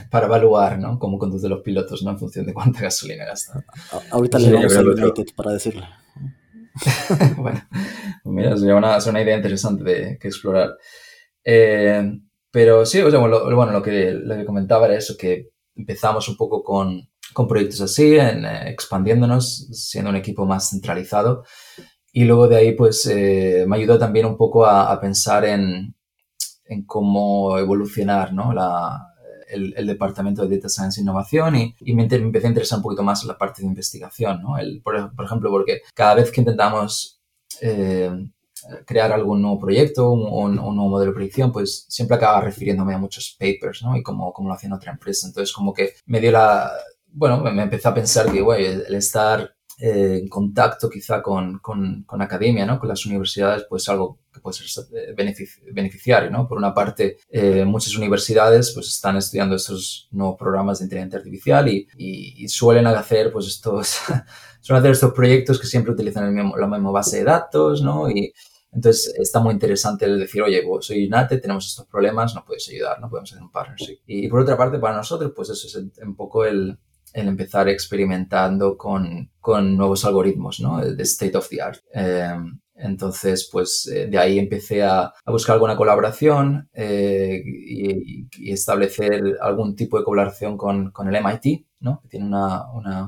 [0.09, 0.97] para evaluar, ¿no?
[0.97, 2.11] Cómo conducen los pilotos, ¿no?
[2.11, 3.63] En función de cuánta gasolina gastan.
[4.09, 5.85] Ahorita le vamos a United para decirle.
[7.37, 7.61] bueno,
[8.25, 10.77] mira, sería una, es una idea interesante de que explorar.
[11.43, 12.11] Eh,
[12.51, 16.27] pero sí, o sea, lo, bueno, lo que, lo que comentaba era eso, que empezamos
[16.29, 21.43] un poco con, con proyectos así, en, eh, expandiéndonos, siendo un equipo más centralizado.
[22.13, 25.95] Y luego de ahí, pues, eh, me ayudó también un poco a, a pensar en,
[26.65, 28.53] en cómo evolucionar ¿no?
[28.53, 29.10] la,
[29.51, 33.03] el, departamento de Data Science e Innovación y, y me, empecé a interesar un poquito
[33.03, 34.57] más la parte de investigación, ¿no?
[34.57, 37.19] El, por, ejemplo, porque cada vez que intentamos
[37.61, 38.11] eh,
[38.85, 42.97] crear algún nuevo proyecto, un, un, nuevo modelo de predicción, pues siempre acaba refiriéndome a
[42.97, 43.95] muchos papers, ¿no?
[43.95, 45.27] Y cómo, cómo lo hacía en otra empresa.
[45.27, 46.71] Entonces, como que me dio la...
[47.13, 52.03] Bueno, me empecé a pensar que, güey, el estar eh, en contacto quizá con, con,
[52.03, 52.79] con, academia, ¿no?
[52.79, 55.15] Con las universidades, pues algo que puede ser eh,
[55.73, 56.47] beneficiario, ¿no?
[56.47, 61.67] Por una parte, eh, muchas universidades pues están estudiando estos nuevos programas de inteligencia artificial
[61.67, 63.97] y, y, suelen hacer pues estos,
[64.61, 68.07] suelen hacer estos proyectos que siempre utilizan la misma base de datos, ¿no?
[68.07, 68.31] Y,
[68.71, 73.01] entonces está muy interesante el decir, oye, soy INATE, tenemos estos problemas, nos puedes ayudar,
[73.01, 73.97] no podemos hacer un partnership.
[74.05, 76.77] Y por otra parte, para nosotros, pues eso es un poco el,
[77.13, 80.79] el empezar experimentando con, con, nuevos algoritmos, ¿no?
[80.79, 81.79] De state of the art.
[81.93, 82.35] Eh,
[82.75, 89.75] entonces, pues eh, de ahí empecé a, a buscar alguna colaboración eh, y, establecer algún
[89.75, 92.01] tipo de colaboración con, con el MIT, ¿no?
[92.01, 93.07] Que tiene una,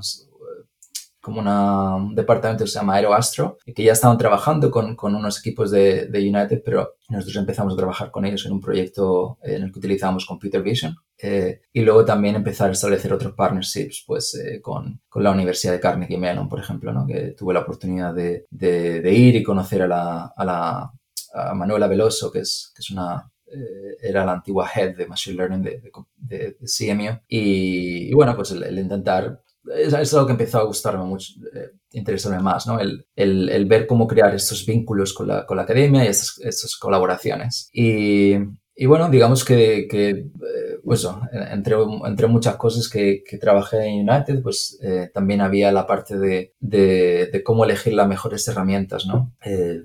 [1.23, 5.39] como una, un departamento que se llama Aeroastro, que ya estaban trabajando con, con unos
[5.39, 9.63] equipos de, de, United, pero nosotros empezamos a trabajar con ellos en un proyecto en
[9.63, 10.97] el que utilizábamos Computer Vision.
[11.17, 15.71] Eh, y luego también empezar a establecer otros partnerships pues, eh, con, con, la Universidad
[15.71, 17.07] de Carnegie Mellon, por ejemplo, ¿no?
[17.07, 20.91] que tuve la oportunidad de, de, de ir y conocer a, la, a, la,
[21.35, 25.37] a Manuela Veloso, que es, que es una eh, era la antigua head de Machine
[25.37, 25.81] Learning de,
[26.17, 27.21] de, de CMU.
[27.29, 29.42] Y, y, bueno, pues el, el intentar
[29.75, 32.79] es, es, algo que empezó a gustarme mucho, eh, interesarme más, ¿no?
[32.79, 36.39] El, el, el, ver cómo crear estos vínculos con la, con la academia y estas,
[36.39, 37.69] estas colaboraciones.
[37.71, 38.35] Y,
[38.75, 41.07] y, bueno, digamos que, que eh, pues,
[41.51, 46.17] entre, entre muchas cosas que, que trabajé en United, pues eh, también había la parte
[46.17, 49.33] de, de, de, cómo elegir las mejores herramientas, ¿no?
[49.45, 49.81] Eh,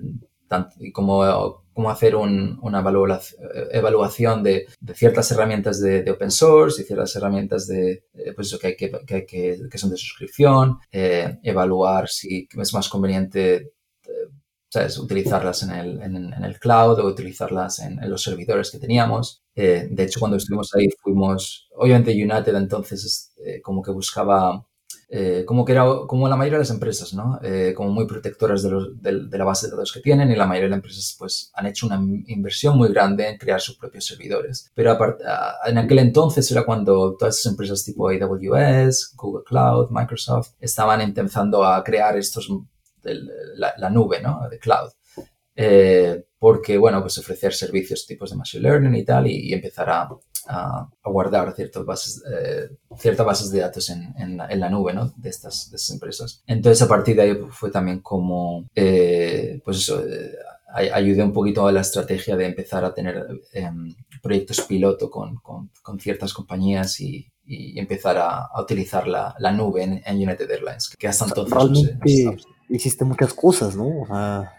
[0.47, 2.83] tanto, y cómo cómo hacer un, una
[3.71, 9.25] evaluación de, ciertas herramientas de, open source y ciertas herramientas de, eh, pues que, que,
[9.25, 13.71] que, son de suscripción, eh, evaluar si es más conveniente
[14.75, 19.41] eh, utilizarlas en el, en, el cloud o utilizarlas en, los servidores que teníamos.
[19.55, 24.67] Eh, de hecho, cuando estuvimos ahí fuimos, obviamente United entonces eh, como que buscaba
[25.11, 27.39] eh, como que era como la mayoría de las empresas, ¿no?
[27.41, 30.45] Eh, como muy protectoras de, los, de, la base de datos que tienen y la
[30.45, 34.05] mayoría de las empresas pues han hecho una inversión muy grande en crear sus propios
[34.05, 34.69] servidores.
[34.75, 35.19] Pero apart,
[35.65, 41.63] en aquel entonces era cuando todas esas empresas tipo AWS, Google Cloud, Microsoft estaban empezando
[41.63, 42.47] a crear estos,
[43.01, 44.47] la, la nube, ¿no?
[44.47, 44.91] De cloud.
[45.61, 49.89] Eh, porque, bueno, pues ofrecer servicios tipos de machine learning y tal y, y empezar
[49.89, 50.09] a,
[50.47, 54.69] a, a guardar ciertas bases, eh, ciertas bases de datos en, en, la, en, la,
[54.69, 55.11] nube ¿no?
[55.17, 56.43] de, estas, de estas empresas.
[56.47, 60.31] Entonces, a partir de ahí fue también como, eh, pues eso, eh,
[60.93, 65.71] ayudé un poquito a la estrategia de empezar a tener em, proyectos piloto con, con,
[65.81, 70.49] con, ciertas compañías y, y empezar a, a utilizar la, la, nube en, en, United
[70.49, 71.97] Airlines, que hasta entonces...
[71.99, 72.37] No sé,
[72.69, 74.03] hiciste muchas cosas, ¿no?
[74.03, 74.53] O sea,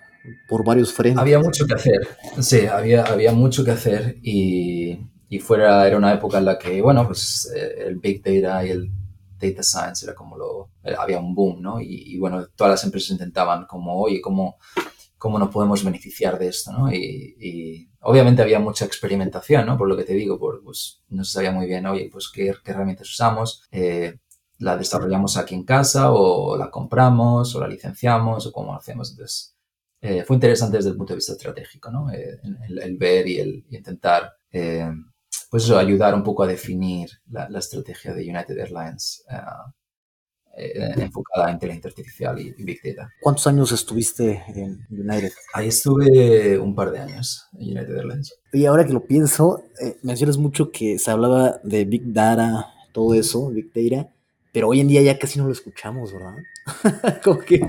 [0.49, 1.21] por varios frentes.
[1.21, 2.09] Había mucho que hacer,
[2.41, 6.81] sí, había, había mucho que hacer y, y fuera, era una época en la que,
[6.83, 8.91] bueno, pues eh, el Big Data y el
[9.39, 11.81] Data Science era como lo, eh, había un boom, ¿no?
[11.81, 14.57] Y, y, bueno, todas las empresas intentaban como, oye, ¿cómo,
[15.17, 16.93] cómo nos podemos beneficiar de esto, ¿no?
[16.93, 19.77] Y, y, obviamente había mucha experimentación, ¿no?
[19.77, 22.55] Por lo que te digo, por, pues no se sabía muy bien, oye, pues qué,
[22.65, 24.19] qué herramientas usamos, eh,
[24.59, 29.11] la desarrollamos aquí en casa o la compramos o la licenciamos o cómo hacemos.
[29.11, 29.55] Entonces,
[30.01, 32.11] eh, fue interesante desde el punto de vista estratégico, ¿no?
[32.11, 34.91] Eh, el, el, ver y el y intentar eh,
[35.51, 39.71] pues eso, ayudar un poco a definir la, la estrategia de United Airlines uh,
[40.57, 43.11] eh, enfocada a inteligencia artificial y, y, Big Data.
[43.21, 45.33] ¿Cuántos años estuviste en United?
[45.55, 48.35] Ahí estuve un par de años en United Airlines.
[48.53, 53.15] Y ahora que lo pienso, eh, mencionas mucho que se hablaba de Big Data, todo
[53.15, 54.13] eso, Big Data,
[54.53, 56.37] pero hoy en día ya casi no lo escuchamos, ¿verdad?
[57.25, 57.61] Como que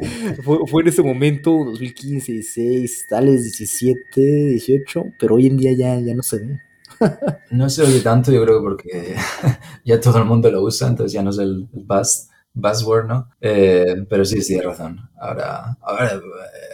[0.43, 5.99] fue, fue, en ese momento, 2015, 16, tales 17, 18, pero hoy en día ya,
[5.99, 6.61] ya no se ve.
[7.51, 9.15] No se oye tanto, yo creo que porque
[9.85, 13.29] ya todo el mundo lo usa, entonces ya no es el, buzz, buzzword, ¿no?
[13.39, 15.09] Eh, pero sí, sí, tienes razón.
[15.19, 16.21] Ahora, ahora,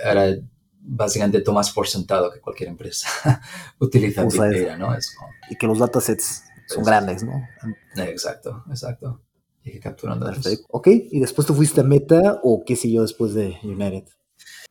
[0.05, 0.35] ahora
[0.79, 3.41] básicamente tomas por sentado que cualquier empresa
[3.79, 4.95] utiliza Big Data, ¿no?
[4.95, 7.47] Es como, y que los datasets son es, grandes, ¿no?
[7.95, 9.21] Exacto, exacto.
[9.67, 10.43] Y que capturan datos.
[10.43, 10.65] Perfecto.
[10.69, 14.05] Ok, ¿y después te fuiste a Meta o qué siguió después de United?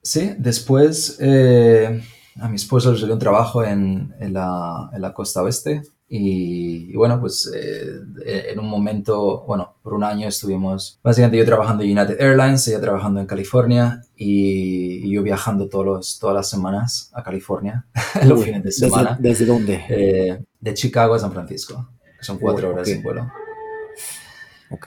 [0.02, 1.18] Sí, después...
[1.20, 2.02] Eh,
[2.38, 6.94] a mi esposo le salió un trabajo en, en, la, en la, costa oeste y,
[6.94, 11.98] bueno, pues eh, en un momento, bueno, por un año estuvimos, básicamente yo trabajando en
[11.98, 17.22] United Airlines, ella trabajando en California y, yo viajando todos los, todas las semanas a
[17.22, 17.86] California,
[18.24, 19.16] los fines de semana.
[19.18, 19.84] ¿Desde, dónde?
[19.88, 23.26] Eh, de Chicago a San Francisco, que son cuatro horas de vuelo.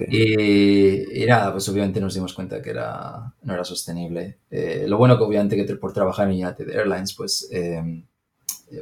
[0.10, 4.40] Y, nada, pues obviamente nos dimos cuenta que era, no era sostenible.
[4.50, 8.04] Eh, lo bueno que obviamente que por trabajar en United Airlines, pues eh,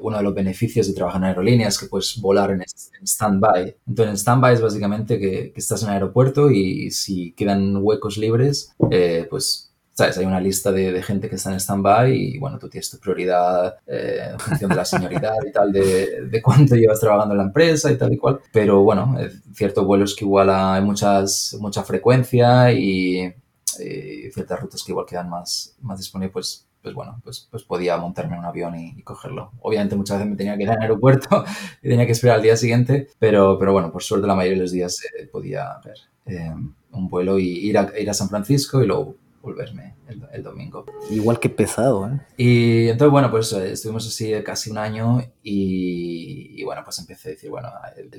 [0.01, 2.61] uno de los beneficios de trabajar en aerolíneas es que puedes volar en,
[3.03, 3.75] stand-by.
[3.87, 8.73] Entonces, stand-by es básicamente que, que, estás en el aeropuerto y si quedan huecos libres,
[8.91, 9.66] eh, pues
[9.97, 10.17] ¿sabes?
[10.19, 12.99] Hay una lista de, de, gente que está en stand-by y, bueno, tú tienes tu
[12.99, 17.39] prioridad eh, en función de la señoridad y tal, de, de, cuánto llevas trabajando en
[17.39, 18.39] la empresa y tal y cual.
[18.53, 19.17] Pero, bueno,
[19.55, 23.33] ciertos vuelos que igual hay muchas, mucha frecuencia y,
[23.79, 27.97] y, ciertas rutas que igual quedan más, más disponibles, pues pues bueno, pues, pues podía
[27.97, 29.51] montarme en un avión y, cogerlo.
[29.59, 31.43] Obviamente muchas veces me tenía que ir al aeropuerto
[31.81, 34.61] y tenía que esperar al día siguiente, pero, pero bueno, por suerte la mayoría de
[34.61, 36.53] los días eh, podía ver eh,
[36.91, 39.15] un vuelo y ir a, ir a San Francisco y luego
[39.47, 40.85] volverme el, domingo.
[41.09, 42.19] Igual que pesado, ¿eh?
[42.37, 47.31] Y entonces, bueno, pues eh, estuvimos así casi un año y, bueno, pues empecé a
[47.31, 47.69] decir, bueno,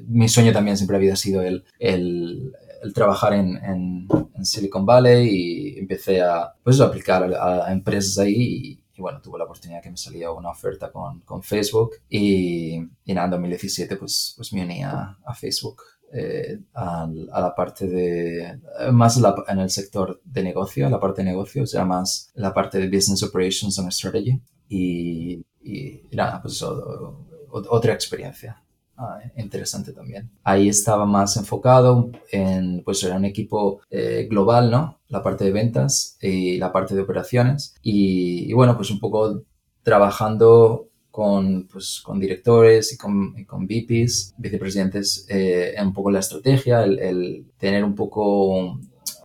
[0.06, 2.52] mi sueño también siempre había sido el, el,
[2.94, 4.08] trabajar en, en,
[4.44, 9.44] Silicon Valley y empecé a, pues, a aplicar a, empresas ahí y, bueno, tuve la
[9.44, 14.34] oportunidad que me salía una oferta con, con Facebook y, y nada, en 2017 pues,
[14.36, 18.60] pues me uní a, a Facebook eh, a, la parte de,
[18.92, 22.78] más en el sector de negocio, la parte de negocio, o sea, más la parte
[22.78, 24.40] de Business Operations and Strategy.
[24.68, 26.62] Y, y nada, pues
[27.50, 28.62] otra experiencia
[28.96, 30.30] ah, interesante también.
[30.44, 35.00] Ahí estaba más enfocado en, pues era un equipo eh, global, ¿no?
[35.08, 37.74] La parte de ventas y la parte de operaciones.
[37.82, 39.42] Y, y bueno, pues un poco
[39.82, 46.20] trabajando con, pues, con directores y con, y con VPs, vicepresidentes, eh, un poco la
[46.20, 48.78] estrategia, el, el tener un poco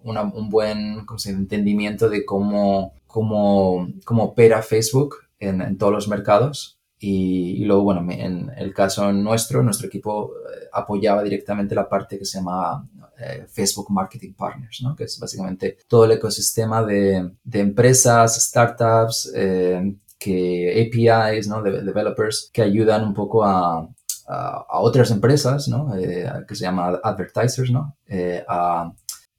[0.04, 6.80] una, un buen entendimiento de cómo, cómo, cómo opera Facebook en, en todos los mercados.
[7.00, 12.18] Y, y, luego, bueno, en el caso nuestro, nuestro equipo eh, apoyaba directamente la parte
[12.18, 12.88] que se llama
[13.20, 14.96] eh, Facebook Marketing Partners, ¿no?
[14.96, 21.62] que es básicamente todo el ecosistema de, de empresas, startups, eh, que APIs, ¿no?
[21.62, 23.90] De developers que ayudan un poco a,
[24.28, 25.96] a, otras empresas, ¿no?
[25.98, 27.98] Eh, que se llama advertisers, ¿no?
[28.08, 28.94] Eh, a,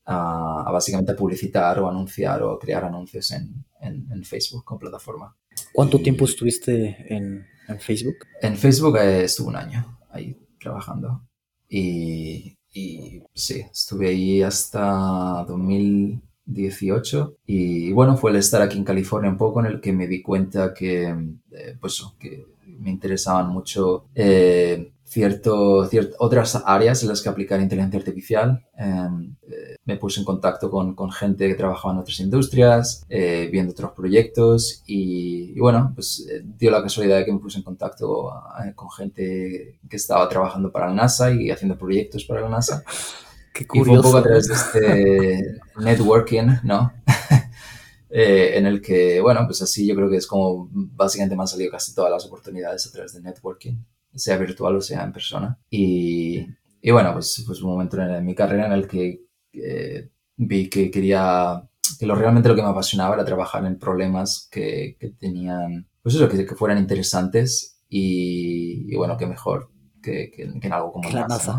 [0.05, 5.35] a, básicamente publicitar o anunciar o crear anuncios en, en, Facebook con plataforma.
[5.73, 8.17] ¿Cuánto tiempo estuviste en, en, Facebook?
[8.43, 11.23] En Facebook eh, estuve un año ahí trabajando
[11.69, 18.85] y, y sí, estuve ahí hasta 2000 18 y bueno, fue el estar aquí en
[18.85, 21.15] California un poco en el que me di cuenta que,
[21.53, 27.99] eh, pues, que me interesaban mucho eh, cierto, otras áreas en las que aplicar inteligencia
[27.99, 28.65] artificial.
[28.77, 33.73] Em, eh, me puse en contacto con, con, gente que trabajaba en otras industrias, viendo
[33.73, 36.27] otros proyectos y, y bueno, pues
[36.59, 38.33] dio la casualidad de que me puse en contacto
[38.75, 42.83] con gente que estaba trabajando para la NASA y haciendo proyectos para la NASA.
[43.55, 43.93] Qué curioso.
[43.93, 46.93] Y fue un poco a través de este networking, ¿no?
[48.11, 51.49] eh, en el que, bueno, pues así yo creo que es como básicamente me han
[51.49, 53.77] salido casi todas las oportunidades a través de networking,
[54.13, 55.57] sea virtual o sea en persona.
[55.71, 56.45] Y,
[56.83, 60.91] y bueno, pues, pues un momento en, mi carrera en el que eh, vi que
[60.91, 61.63] quería,
[61.97, 66.17] que lo realmente lo que me apasionaba era trabajar en problemas que, que tenían, pues
[66.17, 69.71] eso, que, que fueran interesantes y, y, bueno, que mejor
[70.03, 71.57] que, que, en algo como la NASA.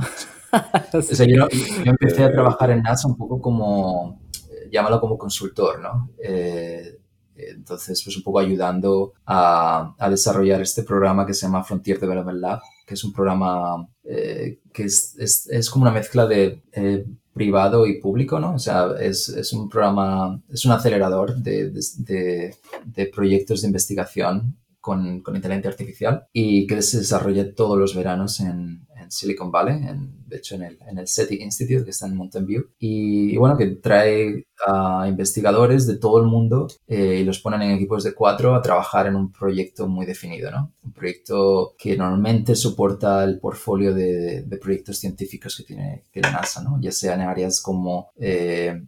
[1.27, 1.47] yo,
[1.85, 6.09] empecé a trabajar en NASA un poco como, eh, llámalo como consultor, ¿no?
[6.17, 6.99] Eh,
[7.35, 12.61] entonces, pues un poco ayudando a, desarrollar este programa que se llama Frontier Development Lab,
[12.85, 17.99] que es un programa eh, que es, es, como una mezcla de eh, privado y
[17.99, 18.53] público, ¿no?
[18.53, 25.21] O sea, es, es un programa, es un acelerador de, de proyectos de investigación con,
[25.21, 30.23] con, inteligencia artificial y que se desarrolla todos los veranos en, en Silicon Valley, en,
[30.27, 32.65] de hecho en el, en el SETI Institute que está en Mountain View.
[32.77, 37.63] Y, y bueno, que trae a investigadores de todo el mundo eh, y los ponen
[37.63, 40.71] en equipos de cuatro a trabajar en un proyecto muy definido, ¿no?
[40.83, 46.61] Un proyecto que normalmente soporta el portfolio de, de proyectos científicos que tiene, que NASA,
[46.61, 46.79] ¿no?
[46.79, 48.11] Ya sea en áreas como...
[48.17, 48.79] Eh,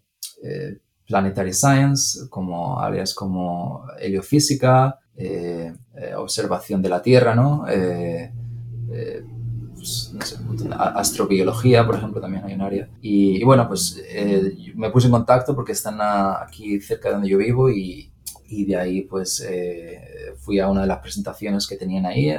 [0.44, 7.66] eh, planetary science, como áreas como heliofísica, eh, eh, observación de la Tierra, ¿no?
[7.68, 8.32] Eh,
[9.76, 10.38] pues, no sé,
[10.72, 12.90] astrobiología, por ejemplo, también hay un área.
[13.02, 14.02] Y, bueno, pues
[14.76, 18.12] me puse en contacto porque están aquí cerca de donde yo vivo y,
[18.50, 22.36] y de ahí pues eh, fui a una de las presentaciones que tenían ahí,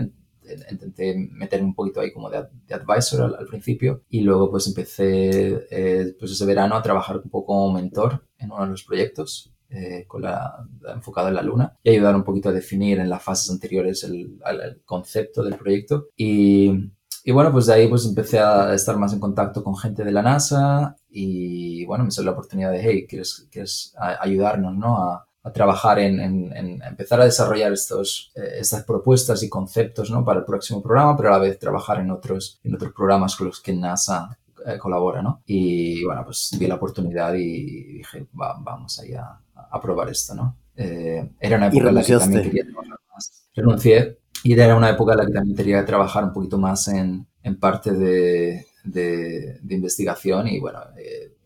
[0.70, 2.38] intenté meterme un poquito ahí como de,
[2.70, 7.46] advisor al, principio y luego pues empecé eh, pues ese verano a trabajar un poco
[7.54, 11.90] como mentor en uno de los proyectos eh, con la, enfocado en la luna y
[11.90, 14.40] ayudar un poquito a definir en las fases anteriores el,
[14.84, 16.90] concepto del proyecto y,
[17.24, 20.12] y, bueno pues de ahí pues empecé a estar más en contacto con gente de
[20.12, 25.28] la NASA y bueno me salió la oportunidad de hey quieres, quieres ayudarnos no a
[25.52, 30.24] trabajar en, en, empezar a desarrollar estos, eh, estas propuestas y conceptos ¿no?
[30.24, 33.48] para el próximo programa, pero a la vez trabajar en otros, en otros programas con
[33.48, 35.22] los que NASA eh, colabora.
[35.22, 35.42] ¿no?
[35.46, 40.34] Y bueno, pues vi la oportunidad y dije, vamos ahí a, a, probar esto.
[40.34, 40.56] ¿no?
[40.76, 43.48] Eh, era una época en la que también quería trabajar más.
[43.54, 47.26] Renuncié y era una época en la que también quería trabajar un poquito más en,
[47.42, 50.80] en parte de, de, de, investigación y bueno,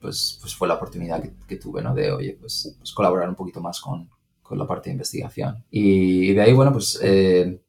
[0.02, 1.94] pues, pues fue la oportunidad que, tuve, ¿no?
[1.94, 4.10] De, oye, pues, pues, colaborar un poquito más con,
[4.42, 5.64] con, la parte de investigación.
[5.70, 7.62] Y, de ahí, bueno, pues eh,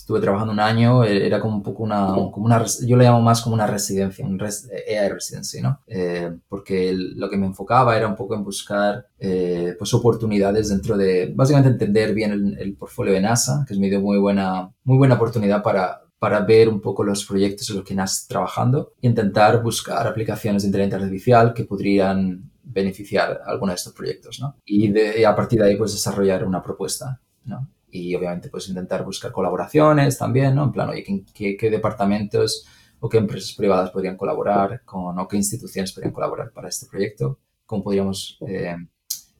[0.00, 3.20] estuve trabajando un año, eh, era como un poco una, como una, yo lo llamo
[3.20, 5.80] más como una residencia, un res, AI residency, ¿no?
[5.86, 11.32] Eh, porque lo que me enfocaba era un poco en buscar pues oportunidades dentro de,
[11.34, 15.14] básicamente entender bien el, el portfolio de NASA, que me dio muy buena, muy buena
[15.14, 19.62] oportunidad para para ver un poco los proyectos en los que estás trabajando e intentar
[19.62, 24.56] buscar aplicaciones de inteligencia artificial que podrían beneficiar alguno de estos proyectos, ¿no?
[24.64, 27.68] Y, de, a partir de ahí, pues, desarrollar una propuesta, ¿no?
[27.90, 30.64] Y obviamente, pues, intentar buscar colaboraciones también, ¿no?
[30.64, 32.66] En plan, oye, ¿qué, qué departamentos
[33.00, 37.38] o qué empresas privadas podrían colaborar con, o qué instituciones podrían colaborar para este proyecto?
[37.64, 38.76] ¿Cómo podríamos eh,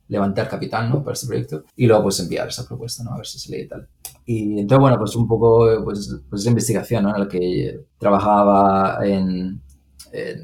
[0.08, 1.02] levantar capital, ¿no?
[1.02, 1.64] Para este proyecto?
[1.76, 3.12] Y luego, pues, enviar esa propuesta, ¿no?
[3.12, 3.88] A ver si se lee y tal.
[4.30, 7.14] Y entonces, bueno, pues un poco pues, pues investigación, ¿no?
[7.14, 9.62] En la que trabajaba en,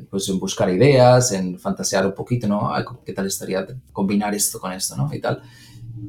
[0.09, 2.73] pues en buscar ideas, en fantasear un poquito, ¿no?
[3.05, 5.13] ¿Qué tal estaría combinar esto con esto, ¿no?
[5.13, 5.43] Y tal.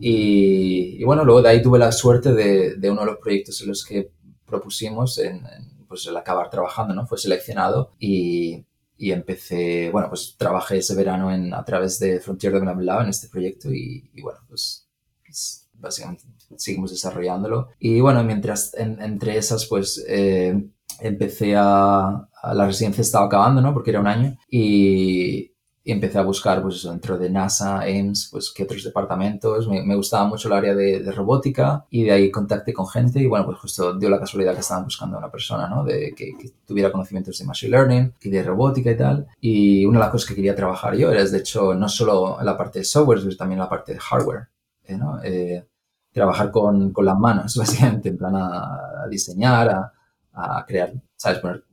[0.01, 3.69] Y, bueno, luego de ahí tuve la suerte de, de, uno de los proyectos en
[3.69, 4.11] los que
[4.45, 5.41] propusimos, en,
[5.87, 7.05] pues el acabar trabajando, ¿no?
[7.07, 8.65] Fue seleccionado y,
[8.97, 13.09] y, empecé, bueno, pues trabajé ese verano en, a través de Frontier Development Lab en
[13.09, 14.87] este proyecto y, y bueno, pues,
[15.25, 16.23] pues básicamente
[16.57, 17.69] seguimos desarrollándolo.
[17.79, 23.73] Y bueno, mientras entre esas, pues eh, empecé a, La residencia estaba acabando, ¿no?
[23.73, 24.37] Porque era un año.
[24.49, 25.54] Y,
[25.91, 29.67] empecé a buscar, pues eso, dentro de NASA, Ames, pues qué otros departamentos.
[29.67, 33.45] Me, gustaba mucho el área de, robótica y de ahí contacté con gente y bueno,
[33.45, 35.83] pues justo dio la casualidad que estaban buscando a una persona, ¿no?
[35.83, 36.33] De, que,
[36.65, 39.27] tuviera conocimientos de Machine Learning y de robótica y tal.
[39.39, 42.57] Y una de las cosas que quería trabajar yo era, de hecho, no solo la
[42.57, 44.47] parte de software, sino también la parte de hardware,
[44.85, 44.97] ¿eh?
[44.97, 45.19] ¿no?
[45.23, 45.63] Eh,
[46.11, 49.93] trabajar con, con, las manos, básicamente, en plan a, diseñar, a,
[50.33, 51.39] a, crear, ¿sabes?
[51.39, 51.63] Poner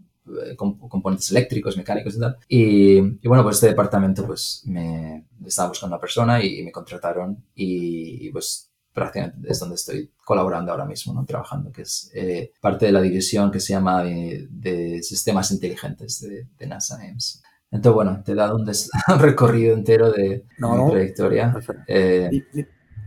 [0.57, 2.37] componentes eléctricos, mecánicos y tal.
[2.49, 7.45] Y, y, bueno, pues este departamento pues me estaba buscando una persona y, me contrataron
[7.55, 11.25] y, pues prácticamente es donde estoy colaborando ahora mismo, ¿no?
[11.25, 16.47] Trabajando, que es eh, parte de la división que se llama de, sistemas inteligentes de,
[16.59, 17.43] de NASA Ames.
[17.71, 18.67] Entonces, bueno, te he dado un,
[19.19, 21.55] recorrido entero de, mi trayectoria.
[21.89, 22.45] Eh,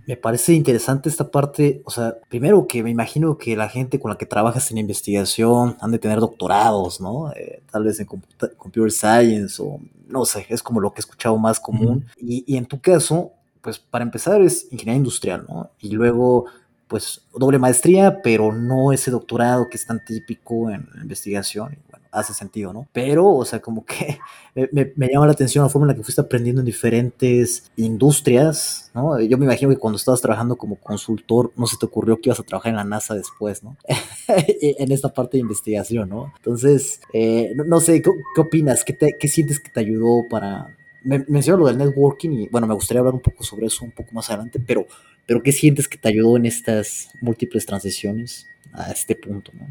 [0.08, 4.12] me parece interesante esta parte, o sea, primero que me imagino que la gente con
[4.12, 7.32] la que trabajas en investigación han de tener doctorados, ¿no?
[7.34, 11.38] Eh, tal vez en computer science o no sé, es como lo que he escuchado
[11.38, 12.06] más común.
[12.20, 15.72] y, y, en tu caso, pues para empezar es ingeniería industrial, ¿no?
[15.80, 16.46] Y luego,
[16.88, 21.78] pues doble maestría, pero no ese doctorado que es tan típico en investigación
[22.16, 22.88] hace sentido, ¿no?
[22.94, 24.20] Pero, o sea, como que
[24.72, 28.90] me, me, llama la atención la forma en la que fuiste aprendiendo en diferentes industrias,
[28.94, 29.20] ¿no?
[29.20, 32.40] Yo me imagino que cuando estabas trabajando como consultor, no se te ocurrió que ibas
[32.40, 33.78] a trabajar en la NASA después, ¿no?
[34.28, 36.34] en esta parte de investigación, ¿no?
[36.38, 38.84] Entonces, eh, no, sé, ¿qué, opinas?
[38.84, 40.76] ¿Qué, ¿Qué sientes que te ayudó para...
[41.04, 43.92] Me, menciono lo del networking y, bueno, me gustaría hablar un poco sobre eso un
[43.92, 44.88] poco más adelante, pero,
[45.28, 49.68] pero ¿qué sientes que te ayudó en estas múltiples transiciones a este punto, ¿no?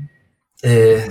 [0.67, 1.07] Eh,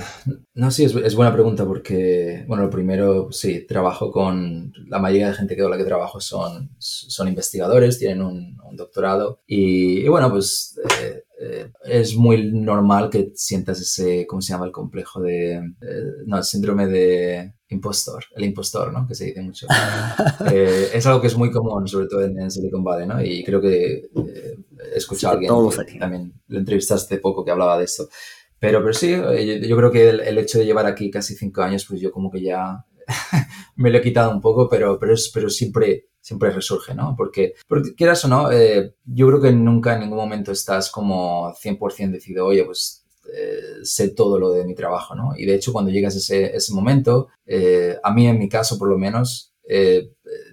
[0.56, 5.36] no, sí, es, buena pregunta porque, bueno, lo primero, sí, trabajo con, la mayoría de
[5.36, 11.26] gente con la que trabajo son, son investigadores, tienen un, doctorado y, bueno, pues eh,
[11.40, 14.66] eh, es muy normal que sientas ese, ¿cómo se llama?
[14.66, 15.62] El complejo de,
[16.26, 19.06] no, el síndrome de impostor, el impostor, ¿no?
[19.08, 19.68] Que se dice mucho.
[20.52, 23.24] es algo que es muy común, sobre todo en, Silicon Valley, ¿no?
[23.24, 27.84] Y creo que he escuchado a alguien que también lo entrevistaste poco que hablaba de
[27.84, 28.10] esto.
[28.64, 31.86] Pero, pero sí, eh, yo, creo que el, hecho de llevar aquí casi cinco años,
[31.86, 32.86] pues yo como que ya
[33.76, 37.14] me lo he quitado un poco, pero, pero, pero siempre, siempre resurge, ¿no?
[37.18, 41.54] Porque, porque quieras o no, eh, yo creo que nunca en ningún momento estás como
[41.56, 43.06] 100% decidido, oye, pues
[43.36, 45.34] eh, sé todo lo de mi trabajo, ¿no?
[45.36, 47.28] Y de hecho, cuando llegas a ese, ese momento,
[48.02, 49.54] a mí en mi caso por lo menos,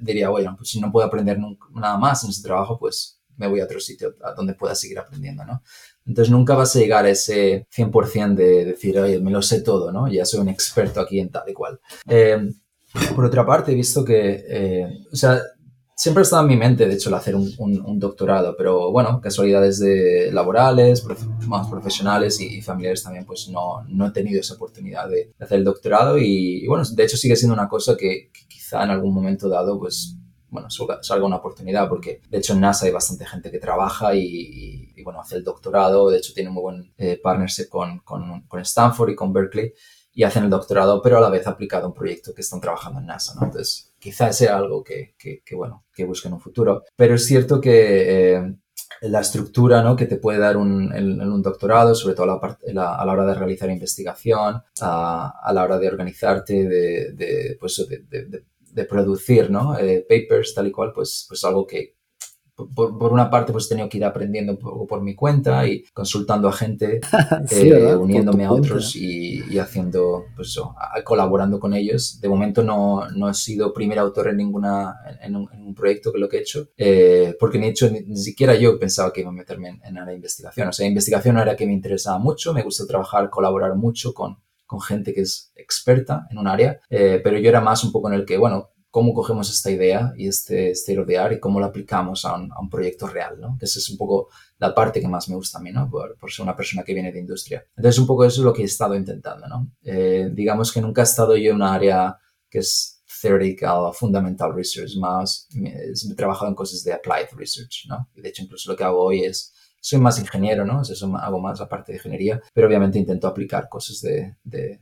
[0.02, 1.38] diría, bueno, pues si no puedo aprender
[1.74, 4.98] nada más en ese trabajo, pues me voy a otro sitio a donde pueda seguir
[4.98, 5.62] aprendiendo, ¿no?
[6.06, 9.90] Entonces nunca vas a llegar a ese 100% de decir, oye, me lo sé todo,
[9.90, 10.08] ¿no?
[10.08, 11.80] Ya soy un experto aquí en tal y cual.
[12.06, 12.52] Eh,
[13.16, 15.40] por otra parte, he visto que, eh, o sea,
[15.96, 19.78] siempre ha estado en mi mente, de hecho, el hacer un, doctorado, pero bueno, casualidades
[19.78, 21.04] de laborales,
[21.46, 25.64] más profesionales y, familiares también, pues no, no, he tenido esa oportunidad de, hacer el
[25.64, 29.78] doctorado y, bueno, de hecho sigue siendo una cosa que, quizá en algún momento dado,
[29.78, 30.16] pues
[30.50, 34.92] bueno, salga una oportunidad, porque de hecho en NASA hay bastante gente que trabaja y,
[35.02, 39.10] bueno, hace el doctorado, de hecho tiene muy buen eh, partnership con, con, con Stanford
[39.10, 39.72] y con Berkeley
[40.12, 43.00] y hacen el doctorado, pero a la vez aplicado a un proyecto que están trabajando
[43.00, 43.46] en NASA, ¿no?
[43.46, 46.82] Entonces, quizás sea algo que, que, bueno, que busquen en un futuro.
[46.96, 48.54] Pero es cierto que eh,
[49.02, 49.94] la estructura ¿no?
[49.94, 53.24] que te puede dar un, en, un doctorado, sobre todo a la, a la, hora
[53.24, 58.44] de realizar investigación, a, a la hora de organizarte, de, de, pues, de, de
[58.88, 59.78] producir ¿no?
[59.78, 61.96] Eh, papers, tal y cual, pues, pues algo que,
[62.74, 65.84] por, una parte, pues he tenido que ir aprendiendo un poco por mi cuenta y
[65.92, 67.00] consultando a gente,
[67.50, 70.58] eh, uniéndome a otros y, haciendo, pues
[71.04, 72.20] colaborando con ellos.
[72.20, 76.28] De momento no, no he sido primer autor en ninguna, en un, proyecto que lo
[76.28, 79.80] que he hecho, eh, porque ni, hecho, ni, siquiera yo pensaba que iba a meterme
[79.82, 80.68] en, la investigación.
[80.68, 84.36] O sea, investigación era que me interesaba mucho, me gusta trabajar, colaborar mucho con,
[84.70, 88.06] con gente que es experta en un área, eh, pero yo era más un poco
[88.06, 91.40] en el que, bueno, cómo cogemos esta idea y este state of the art y
[91.40, 93.56] cómo la aplicamos a un, a un, proyecto real, ¿no?
[93.58, 95.90] Que esa es un poco la parte que más me gusta a mí, ¿no?
[95.90, 97.66] Por, por, ser una persona que viene de industria.
[97.76, 99.72] Entonces, un poco eso es lo que he estado intentando, ¿no?
[99.82, 102.16] Eh, digamos que nunca he estado yo en una área
[102.48, 108.08] que es theoretical, fundamental research, más he trabajado en cosas de applied research, ¿no?
[108.14, 110.82] De hecho, incluso lo que hago hoy es, soy más ingeniero, ¿no?
[110.82, 114.80] eso hago más la parte de ingeniería, pero obviamente intento aplicar cosas de, de,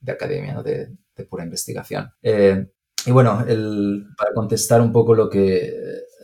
[0.00, 0.62] de, academia, ¿no?
[0.62, 2.10] de, de pura investigación.
[2.22, 2.66] Eh,
[3.06, 5.74] y bueno, el, para contestar un poco lo que,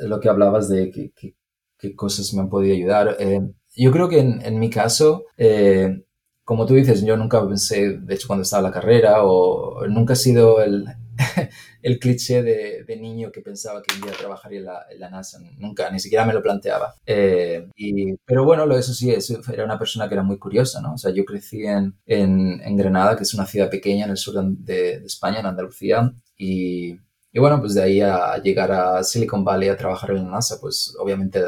[0.01, 3.41] lo que hablabas de qué cosas me han podido ayudar, eh,
[3.75, 6.05] yo creo que en, en mi caso, eh,
[6.45, 10.13] como tú dices, yo nunca pensé, de hecho cuando estaba en la carrera, o nunca
[10.13, 10.87] he sido el,
[11.83, 15.11] el cliché de, de, niño que pensaba que un día trabajaría en la, en la
[15.11, 15.39] NASA.
[15.59, 16.95] Nunca, ni siquiera me lo planteaba.
[17.05, 20.81] Eh, y, pero bueno, lo, eso sí, eso, era una persona que era muy curiosa,
[20.81, 20.95] ¿no?
[20.95, 24.17] O sea, yo crecí en, en, en Granada, que es una ciudad pequeña en el
[24.17, 26.99] sur de, de España, en Andalucía, y,
[27.33, 30.59] y, bueno, pues de ahí a llegar a Silicon Valley a trabajar en la NASA,
[30.61, 31.41] pues obviamente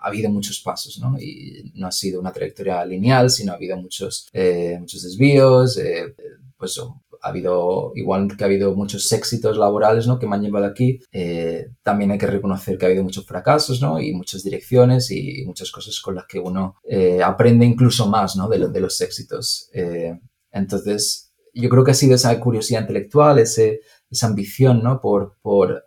[0.00, 1.18] ha habido muchos pasos, ¿no?
[1.20, 6.14] Y no ha sido una trayectoria lineal, sino ha habido muchos, eh, muchos desvíos, eh,
[6.56, 6.80] pues
[7.22, 10.18] ha habido, igual que ha habido muchos éxitos laborales, ¿no?
[10.18, 13.80] Que me han llevado aquí, eh, también hay que reconocer que ha habido muchos fracasos,
[13.80, 14.00] ¿no?
[14.00, 18.48] Y muchas direcciones y, muchas cosas con las que uno eh, aprende incluso más, ¿no?
[18.48, 19.68] De, de los éxitos.
[19.72, 20.18] Eh,
[20.52, 25.00] entonces, yo creo que ha sido esa curiosidad intelectual, ese, esa ambición, ¿no?
[25.00, 25.84] Por, por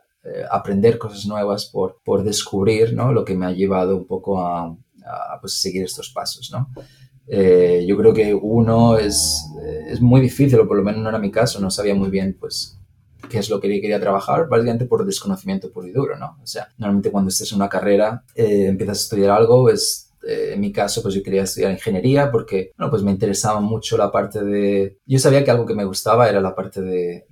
[0.49, 3.11] aprender cosas nuevas, por, por descubrir, ¿no?
[3.11, 6.69] Lo que me ha llevado un poco a, a pues, seguir estos pasos, ¿no?
[7.27, 9.49] Eh, yo creo que uno es,
[9.88, 12.36] es, muy difícil, o por lo menos no era mi caso, no sabía muy bien
[12.39, 12.77] pues
[13.29, 16.38] qué es lo que quería trabajar, básicamente por desconocimiento puro y duro, ¿no?
[16.41, 20.59] O sea, normalmente cuando estés en una carrera, eh, empiezas a estudiar algo, es en
[20.59, 24.43] mi caso, pues yo quería estudiar ingeniería porque, bueno, pues me interesaba mucho la parte
[24.43, 24.99] de...
[25.05, 27.28] Yo sabía que algo que me gustaba era la parte de,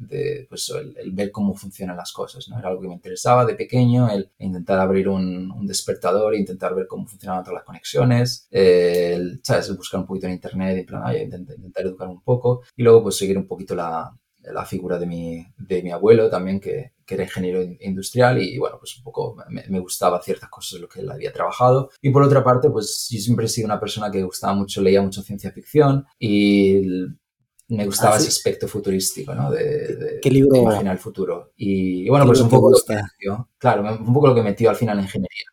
[0.50, 2.60] pues, el, ver cómo funcionan las cosas, ¿no?
[2.60, 6.88] Era algo que me interesaba de pequeño, el intentar abrir un, un despertador, intentar ver
[6.88, 9.76] cómo funcionaban todas las conexiones, el, ¿sabes?
[9.76, 13.18] Buscar un poquito en internet, en plan, intentar, intentar educar un poco y luego pues
[13.18, 14.12] seguir un poquito la,
[14.44, 18.78] la figura de mi, de mi abuelo también, que, que, era ingeniero industrial y bueno,
[18.80, 21.90] pues un poco me, me, gustaba ciertas cosas de lo que él había trabajado.
[22.02, 25.02] Y por otra parte, pues yo siempre he sido una persona que gustaba mucho, leía
[25.02, 26.82] mucho ciencia ficción y
[27.72, 29.50] me gustaba ah, ese aspecto futurístico, ¿no?
[29.50, 30.58] De, de, ¿Qué libro?
[30.58, 31.54] imaginar el futuro.
[31.56, 34.76] Y, bueno, pues un poco, lo que metió, claro, un poco lo que metió al
[34.76, 35.46] final la ingeniería.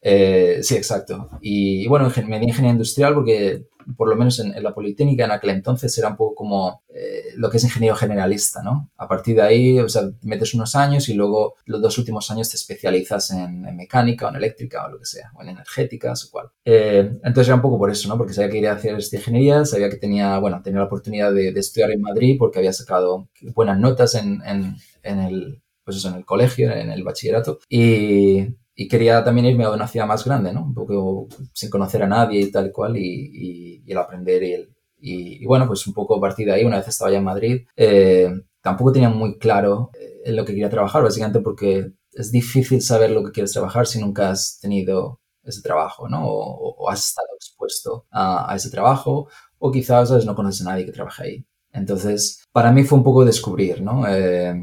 [0.00, 1.28] Eh, sí, exacto.
[1.42, 3.66] Y, y, bueno, me di ingeniería industrial porque
[3.96, 7.50] por lo menos en, la Politécnica en aquel entonces era un poco como eh, lo
[7.50, 8.90] que es ingeniero generalista, ¿no?
[8.96, 12.50] A partir de ahí, o sea, metes unos años y luego los dos últimos años
[12.50, 16.30] te especializas en, mecánica o en eléctrica o lo que sea, o en energéticas o
[16.30, 16.48] cual.
[16.64, 18.16] Eh, entonces era un poco por eso, ¿no?
[18.16, 21.32] Porque sabía que iría a hacer esta ingeniería, sabía que tenía, bueno, tenía la oportunidad
[21.32, 26.08] de, estudiar en Madrid porque había sacado buenas notas en, en, en el pues eso,
[26.08, 27.58] en el colegio, en el bachillerato.
[27.68, 30.62] Y, y quería también irme a una ciudad más grande, ¿no?
[30.64, 34.74] Un poco sin conocer a nadie y tal y cual, y, el aprender y el...
[35.04, 38.30] Y, bueno, pues un poco partir de ahí, una vez estaba ya en Madrid, eh,
[38.60, 43.10] tampoco tenía muy claro eh, en lo que quería trabajar, básicamente porque es difícil saber
[43.10, 46.24] lo que quieres trabajar si nunca has tenido ese trabajo, ¿no?
[46.24, 51.22] O, has estado expuesto a, ese trabajo, o quizás no conoces a nadie que trabaje
[51.24, 51.46] ahí.
[51.72, 54.06] Entonces, para mí fue un poco descubrir, ¿no?
[54.06, 54.54] Eh,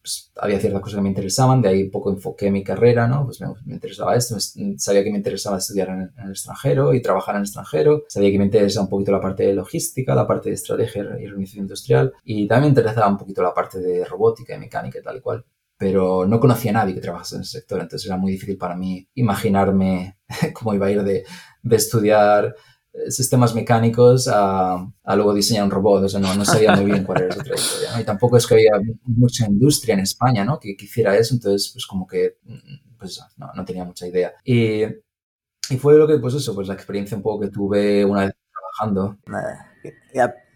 [0.00, 3.24] pues, había ciertas cosas que me interesaban, de ahí un poco enfoqué mi carrera, ¿no?
[3.24, 4.36] Pues me, interesaba esto,
[4.76, 8.38] sabía que me interesaba estudiar en, el extranjero y trabajar en el extranjero, sabía que
[8.38, 12.12] me interesaba un poquito la parte de logística, la parte de estrategia y organización industrial
[12.24, 15.20] y también me interesaba un poquito la parte de robótica y mecánica y tal y
[15.20, 15.44] cual
[15.78, 18.74] pero no conocía a nadie que trabajase en ese sector, entonces era muy difícil para
[18.74, 20.18] mí imaginarme
[20.52, 21.24] cómo iba a ir de,
[21.62, 22.54] de estudiar
[23.08, 26.04] sistemas mecánicos a, luego diseñar un robot.
[26.04, 28.00] O sea, no, no sabía muy bien cuál era esa trayectoria.
[28.00, 28.72] Y tampoco es que había
[29.04, 30.58] mucha industria en España ¿no?
[30.58, 32.36] que, hiciera eso, entonces pues como que
[32.98, 34.32] pues, no, no tenía mucha idea.
[34.44, 38.26] Y, y, fue lo que, pues eso, pues la experiencia un poco que tuve una
[38.26, 39.18] vez trabajando.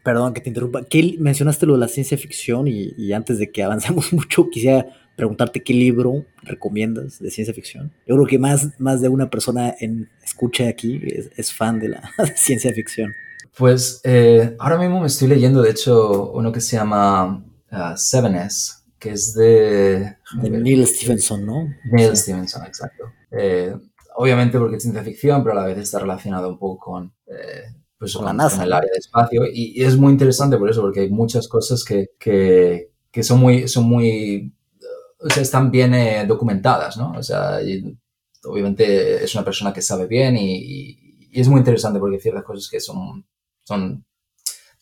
[0.05, 0.85] perdón que te interrumpa.
[0.85, 5.02] ¿Qué, mencionaste lo de la ciencia ficción y, y antes de que avancemos mucho quisiera
[5.17, 7.93] preguntarte qué libro recomiendas de ciencia ficción.
[8.07, 11.01] Yo creo que más, más de una persona en escucha aquí
[11.37, 13.13] es, fan de la ciencia ficción.
[13.57, 18.37] Pues eh, ahora mismo me estoy leyendo, de hecho, uno que se llama uh, Seven
[18.37, 20.17] s que es de...
[20.41, 21.69] De Neil Stevenson, ¿no?
[21.91, 23.13] Neil Stevenson, exacto.
[23.33, 23.75] Eh,
[24.15, 27.13] obviamente porque es ciencia ficción, pero a la vez está relacionado un poco con...
[27.27, 27.65] Eh,
[27.99, 28.63] pues con, la NASA.
[28.65, 31.85] el área de espacio y, y, es muy interesante por eso, porque hay muchas cosas
[31.85, 34.53] que, que, que son muy, son muy
[35.23, 37.13] o sea, están bien eh, documentadas, ¿no?
[37.13, 37.59] O sea,
[38.45, 40.99] obviamente es una persona que sabe bien y,
[41.33, 43.25] es muy interesante porque hay ciertas cosas que son,
[43.65, 44.05] son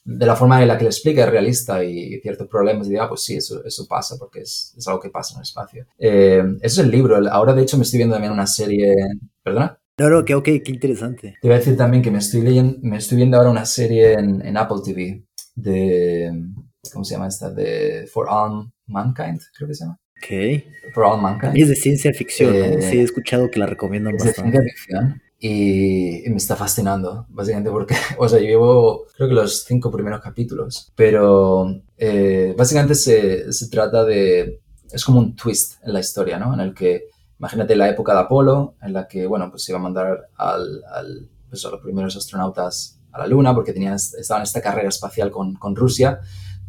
[0.03, 3.05] de la forma en la que le explica es realista y ciertos problemas y diga,
[3.05, 5.86] ah, pues sí, eso, eso pasa porque es, es, algo que pasa en el espacio.
[5.97, 7.16] Eh, ese es el libro.
[7.30, 8.93] Ahora, de hecho, me estoy viendo también una serie...
[9.45, 9.78] ¿Perdona?
[9.99, 11.36] No, no, que ok, qué interesante.
[11.41, 14.14] Te iba a decir también que me estoy, leyendo, me estoy viendo ahora una serie
[14.14, 15.24] en, en Apple TV
[15.55, 16.32] de...
[16.93, 17.51] ¿Cómo se llama esta?
[17.51, 20.01] De For All Mankind, creo que se llama.
[20.21, 20.93] Ok.
[20.93, 21.57] For All Mankind.
[21.57, 24.59] Es de ciencia ficción, eh, Sí, he escuchado que la recomiendan es bastante.
[24.59, 29.35] de ciencia ficción y, me está fascinando, básicamente porque, o sea, yo llevo creo que
[29.35, 34.61] los cinco primeros capítulos, pero eh, básicamente se, se trata de,
[34.93, 36.53] es como un twist en la historia, ¿no?
[36.53, 37.07] En el que,
[37.39, 40.85] imagínate la época de Apolo, en la que, bueno, pues se iba a mandar al,
[40.93, 44.89] al pues a los primeros astronautas a la Luna porque tenían, estaban en esta carrera
[44.89, 46.21] espacial con, con Rusia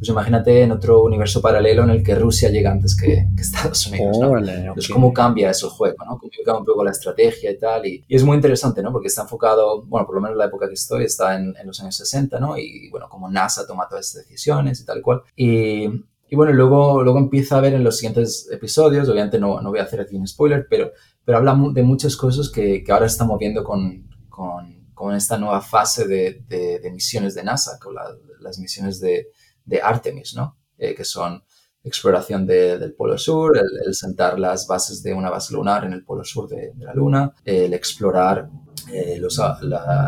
[0.01, 4.17] pues imagínate en otro universo paralelo en el que Rusia llega antes que, Estados Unidos,
[4.17, 4.35] ¿no?
[4.35, 6.17] Entonces, ¿cómo cambia eso el juego, no?
[6.17, 7.85] Cómo cambia un poco la estrategia y tal.
[7.85, 8.91] Y, es muy interesante, ¿no?
[8.91, 11.95] Porque está enfocado, bueno, por lo menos la época que estoy está en, los años
[11.97, 12.57] 60, ¿no?
[12.57, 15.21] Y, bueno, como NASA toma todas esas decisiones y tal cual.
[15.35, 19.69] Y, y bueno, luego, luego empieza a ver en los siguientes episodios, obviamente no, no
[19.69, 20.93] voy a hacer aquí un spoiler, pero,
[21.23, 25.61] pero habla de muchas cosas que, que ahora estamos viendo con, con, con, esta nueva
[25.61, 27.93] fase de, de, misiones de NASA, con
[28.39, 29.27] las misiones de,
[29.65, 30.57] de Artemis, ¿no?
[30.77, 31.43] Eh, que son
[31.83, 36.23] exploración del Polo Sur, el, sentar las bases de una base lunar en el Polo
[36.23, 38.49] Sur de, la Luna, el explorar
[38.91, 39.39] eh, los,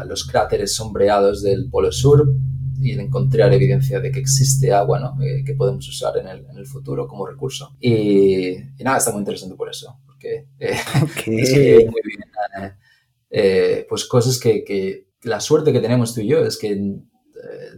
[0.06, 2.28] los, cráteres sombreados del Polo Sur
[2.80, 5.16] y el encontrar evidencia de que existe agua ¿no?
[5.24, 7.76] Eh, que podemos usar en el, en el, futuro como recurso.
[7.80, 10.86] Y, nada, está muy interesante por eso, porque es
[11.28, 17.00] muy bien, pues cosas que, que la suerte que tenemos tú y yo es que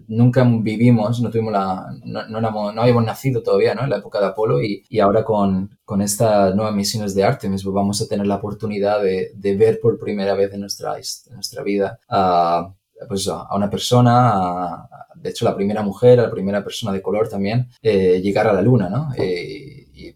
[0.07, 3.83] nunca vivimos, no, tuvimos la, no, no, no, habíamos nacido todavía ¿no?
[3.83, 7.73] en la época de Apolo y, ahora con, con estas nuevas misiones de Artemis pues
[7.73, 11.63] vamos a tener la oportunidad de, de ver por primera vez en nuestra, en nuestra
[11.63, 12.73] vida a,
[13.07, 17.69] pues a una persona, de hecho la primera mujer, la primera persona de color también,
[17.81, 19.09] eh, llegar a la luna, ¿no?
[19.17, 20.15] Eh, y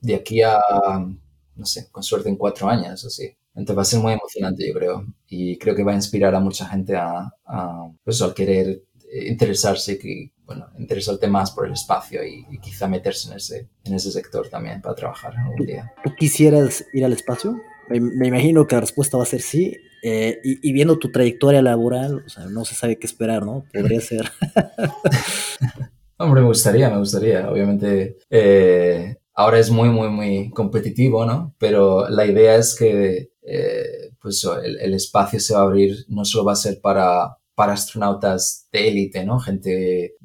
[0.00, 0.60] de aquí a,
[1.56, 3.34] no sé, con suerte en cuatro años así.
[3.54, 5.06] Entonces va a ser muy emocionante, yo creo.
[5.28, 8.82] Y creo que va a inspirar a mucha gente a, a, pues, a querer
[9.12, 13.94] eh, interesarse, que, bueno, interesarte más por el espacio y, quizá meterse en ese, en
[13.94, 15.92] ese sector también para trabajar algún día.
[16.02, 17.60] ¿Tú quisieras ir al espacio?
[17.90, 19.76] Me, imagino que la respuesta va a ser sí.
[20.02, 23.64] Eh, y, viendo tu trayectoria laboral, o sea, no se sabe qué esperar, ¿no?
[23.72, 24.32] Podría ser.
[26.16, 27.50] Hombre, me gustaría, me gustaría.
[27.50, 31.54] Obviamente, eh, ahora es muy, muy, muy competitivo, ¿no?
[31.58, 33.31] Pero la idea es que
[34.20, 37.74] pues el, el, espacio se va a abrir, no solo va a ser para, para
[37.74, 39.38] astronautas de élite, ¿no?
[39.38, 40.16] Gente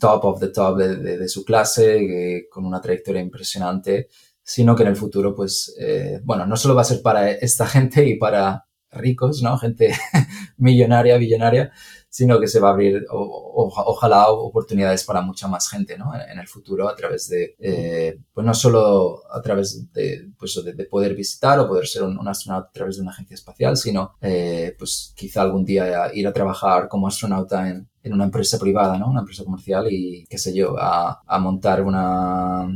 [0.00, 4.08] top of the top de, su clase, con una trayectoria impresionante,
[4.42, 7.66] sino que en el futuro, pues, eh, bueno, no solo va a ser para esta
[7.66, 9.56] gente y para ricos, ¿no?
[9.58, 9.92] Gente
[10.58, 11.72] millonaria, billonaria,
[12.08, 16.12] sino que se va a abrir, ojalá, oportunidades para mucha más gente ¿no?
[16.14, 20.84] en, el futuro a través de, eh, pues no solo a través de, pues de,
[20.86, 24.74] poder visitar o poder ser un, astronauta a través de una agencia espacial, sino eh,
[24.76, 29.08] pues quizá algún día ir a trabajar como astronauta en, en una empresa privada, ¿no?
[29.08, 32.66] una empresa comercial y, qué sé yo, a, a montar una,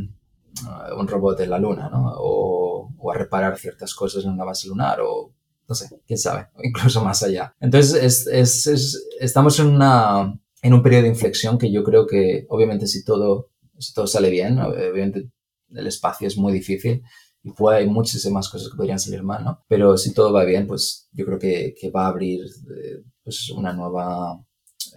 [0.97, 2.12] un robot en la luna, ¿no?
[2.19, 5.33] O, o, a reparar ciertas cosas en una base lunar, o
[5.69, 7.55] no sé, quién sabe, incluso más allá.
[7.61, 12.07] Entonces, es, es, es, estamos en, una, en un periodo de inflexión que yo creo
[12.07, 15.31] que, obviamente, si todo, si todo sale bien, obviamente
[15.71, 17.03] el espacio es muy difícil
[17.43, 19.65] y puede, hay muchísimas cosas que podrían salir mal, ¿no?
[19.69, 23.51] Pero si todo va bien, pues yo creo que, que va a abrir eh, pues
[23.51, 24.41] una nueva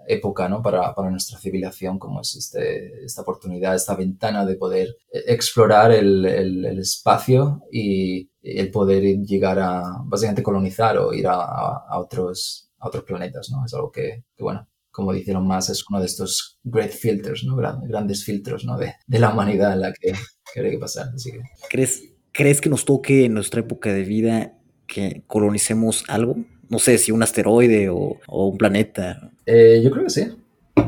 [0.08, 0.62] época ¿no?
[0.62, 6.26] para, para, nuestra civilización, como es este, esta oportunidad, esta ventana de poder explorar el,
[6.26, 12.72] el, el, espacio y el poder llegar a básicamente colonizar o ir a, a otros,
[12.80, 13.50] a otros planetas.
[13.52, 13.66] ¿no?
[13.66, 17.56] Es algo que, que bueno, como dijeron más, es uno de estos great filters, ¿no?
[17.56, 18.78] grandes filtros ¿no?
[18.78, 20.14] de, de la humanidad en la que,
[20.54, 21.10] que que pasar.
[21.14, 21.42] Así que...
[21.70, 26.38] ¿Crees, ¿Crees que nos toque en nuestra época de vida que colonicemos algo?
[26.70, 29.27] No sé si un asteroide o, o un planeta.
[29.48, 30.30] Eh, yo creo que sí.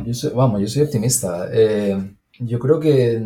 [0.05, 1.47] Yo soy, vamos, yo soy optimista.
[1.51, 1.97] Eh,
[2.39, 3.23] yo creo que,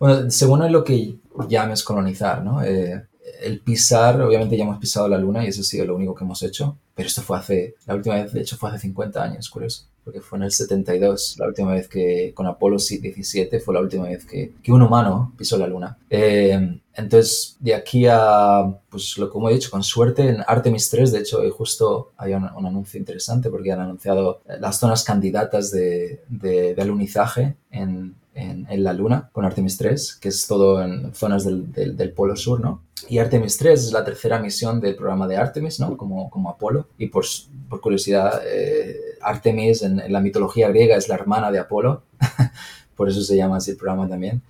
[0.00, 1.16] bueno, según lo que
[1.48, 2.62] llames colonizar, ¿no?
[2.62, 3.06] Eh,
[3.40, 6.24] el pisar, obviamente ya hemos pisado la luna y eso ha sido lo único que
[6.24, 9.48] hemos hecho, pero esto fue hace, la última vez de hecho fue hace 50 años,
[9.48, 13.80] curioso, porque fue en el 72, la última vez que, con Apolo 17 fue la
[13.80, 15.96] última vez que, que un humano pisó la luna.
[16.10, 21.12] Eh, entonces, de aquí a, pues lo como he dicho, con suerte, en Artemis 3,
[21.12, 26.22] de hecho, justo hay un, un anuncio interesante porque han anunciado las zonas candidatas de,
[26.28, 31.14] de, de alunizaje en, en, en, la Luna con Artemis 3, que es todo en
[31.14, 32.82] zonas del, del, del, Polo Sur, ¿no?
[33.08, 35.96] Y Artemis 3 es la tercera misión del programa de Artemis, ¿no?
[35.96, 36.88] Como, como Apolo.
[36.98, 37.24] Y por,
[37.68, 42.02] por curiosidad, eh, Artemis en, en, la mitología griega es la hermana de Apolo,
[42.96, 44.42] por eso se llama así el programa también.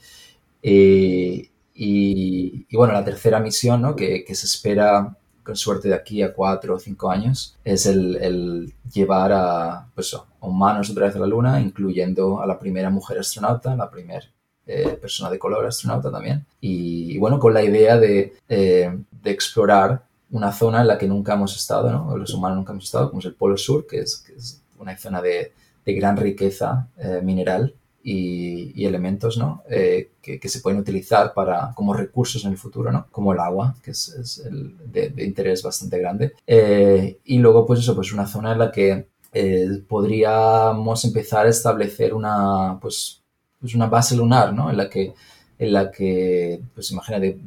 [0.63, 3.97] Y, y, bueno, la tercera misión, ¿no?
[3.97, 8.73] Que, que se espera con suerte de aquí a cuatro o cinco años, es el,
[8.93, 13.19] llevar a, pues, a humanos otra vez a la Luna, incluyendo a la primera mujer
[13.19, 14.25] astronauta, la primera
[14.67, 16.45] eh, persona de color astronauta también.
[16.61, 21.35] Y, bueno, con la idea de, eh, de, explorar una zona en la que nunca
[21.35, 22.17] hemos estado, ¿no?
[22.17, 24.97] los humanos nunca hemos estado, como es el Polo Sur, que es, que es una
[24.97, 25.53] zona de,
[25.85, 27.75] de gran riqueza eh, mineral
[28.05, 29.63] y, elementos ¿no?
[29.69, 33.07] Eh, que, que, se pueden utilizar para, como recursos en el futuro, ¿no?
[33.11, 36.35] como el agua, que es, es el de, de, interés bastante grande.
[36.47, 41.51] Eh, y luego, pues eso, pues una zona en la que eh, podríamos empezar a
[41.51, 43.23] establecer una, pues,
[43.59, 44.71] pues una base lunar, ¿no?
[44.71, 45.15] en la que,
[45.59, 47.39] en la que pues imagínate,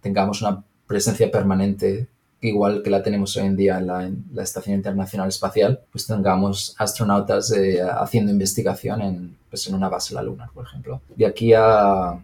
[0.00, 2.06] tengamos una presencia permanente
[2.48, 6.06] igual que la tenemos hoy en día en la, en la Estación Internacional Espacial, pues
[6.06, 11.00] tengamos astronautas eh, haciendo investigación en, pues en una base en la Luna, por ejemplo.
[11.16, 12.18] De aquí a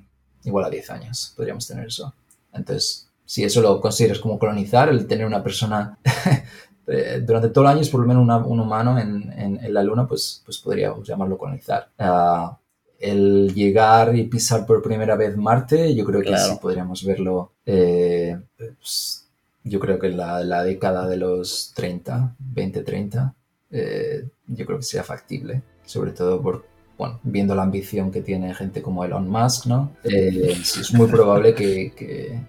[0.45, 2.13] igual a 10 años podríamos tener eso.
[2.53, 5.99] Entonces, si eso lo consideras como colonizar, el tener una persona
[7.23, 9.83] durante todo el año es por lo menos una, un humano en, en, en, la
[9.83, 11.89] Luna, pues, pues podríamos llamarlo colonizar.
[11.99, 12.57] Uh,
[12.99, 16.53] el llegar y pisar por primera vez Marte, yo creo que claro.
[16.53, 17.53] sí podríamos verlo.
[17.65, 19.20] Eh, pues,
[19.65, 23.35] yo creo que la, la, década de los 30, 20, 30,
[23.71, 26.65] eh, yo creo que sea factible, sobre todo por,
[26.99, 29.93] bueno, viendo la ambición que tiene gente como Elon Musk, ¿no?
[30.05, 32.41] Eh, es muy probable que, que,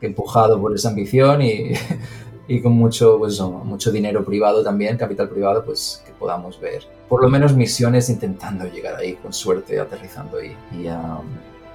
[0.00, 1.72] que, empujado por esa ambición y,
[2.48, 6.82] y con mucho, pues, no, mucho dinero privado también, capital privado, pues que podamos ver
[7.08, 11.26] por lo menos misiones intentando llegar ahí con suerte, aterrizando ahí y, um,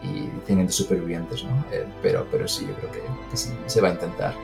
[0.03, 1.65] y teniendo supervivientes, ¿no?
[1.71, 4.35] Eh, pero, pero sí, yo creo que, que sí, se va a intentar.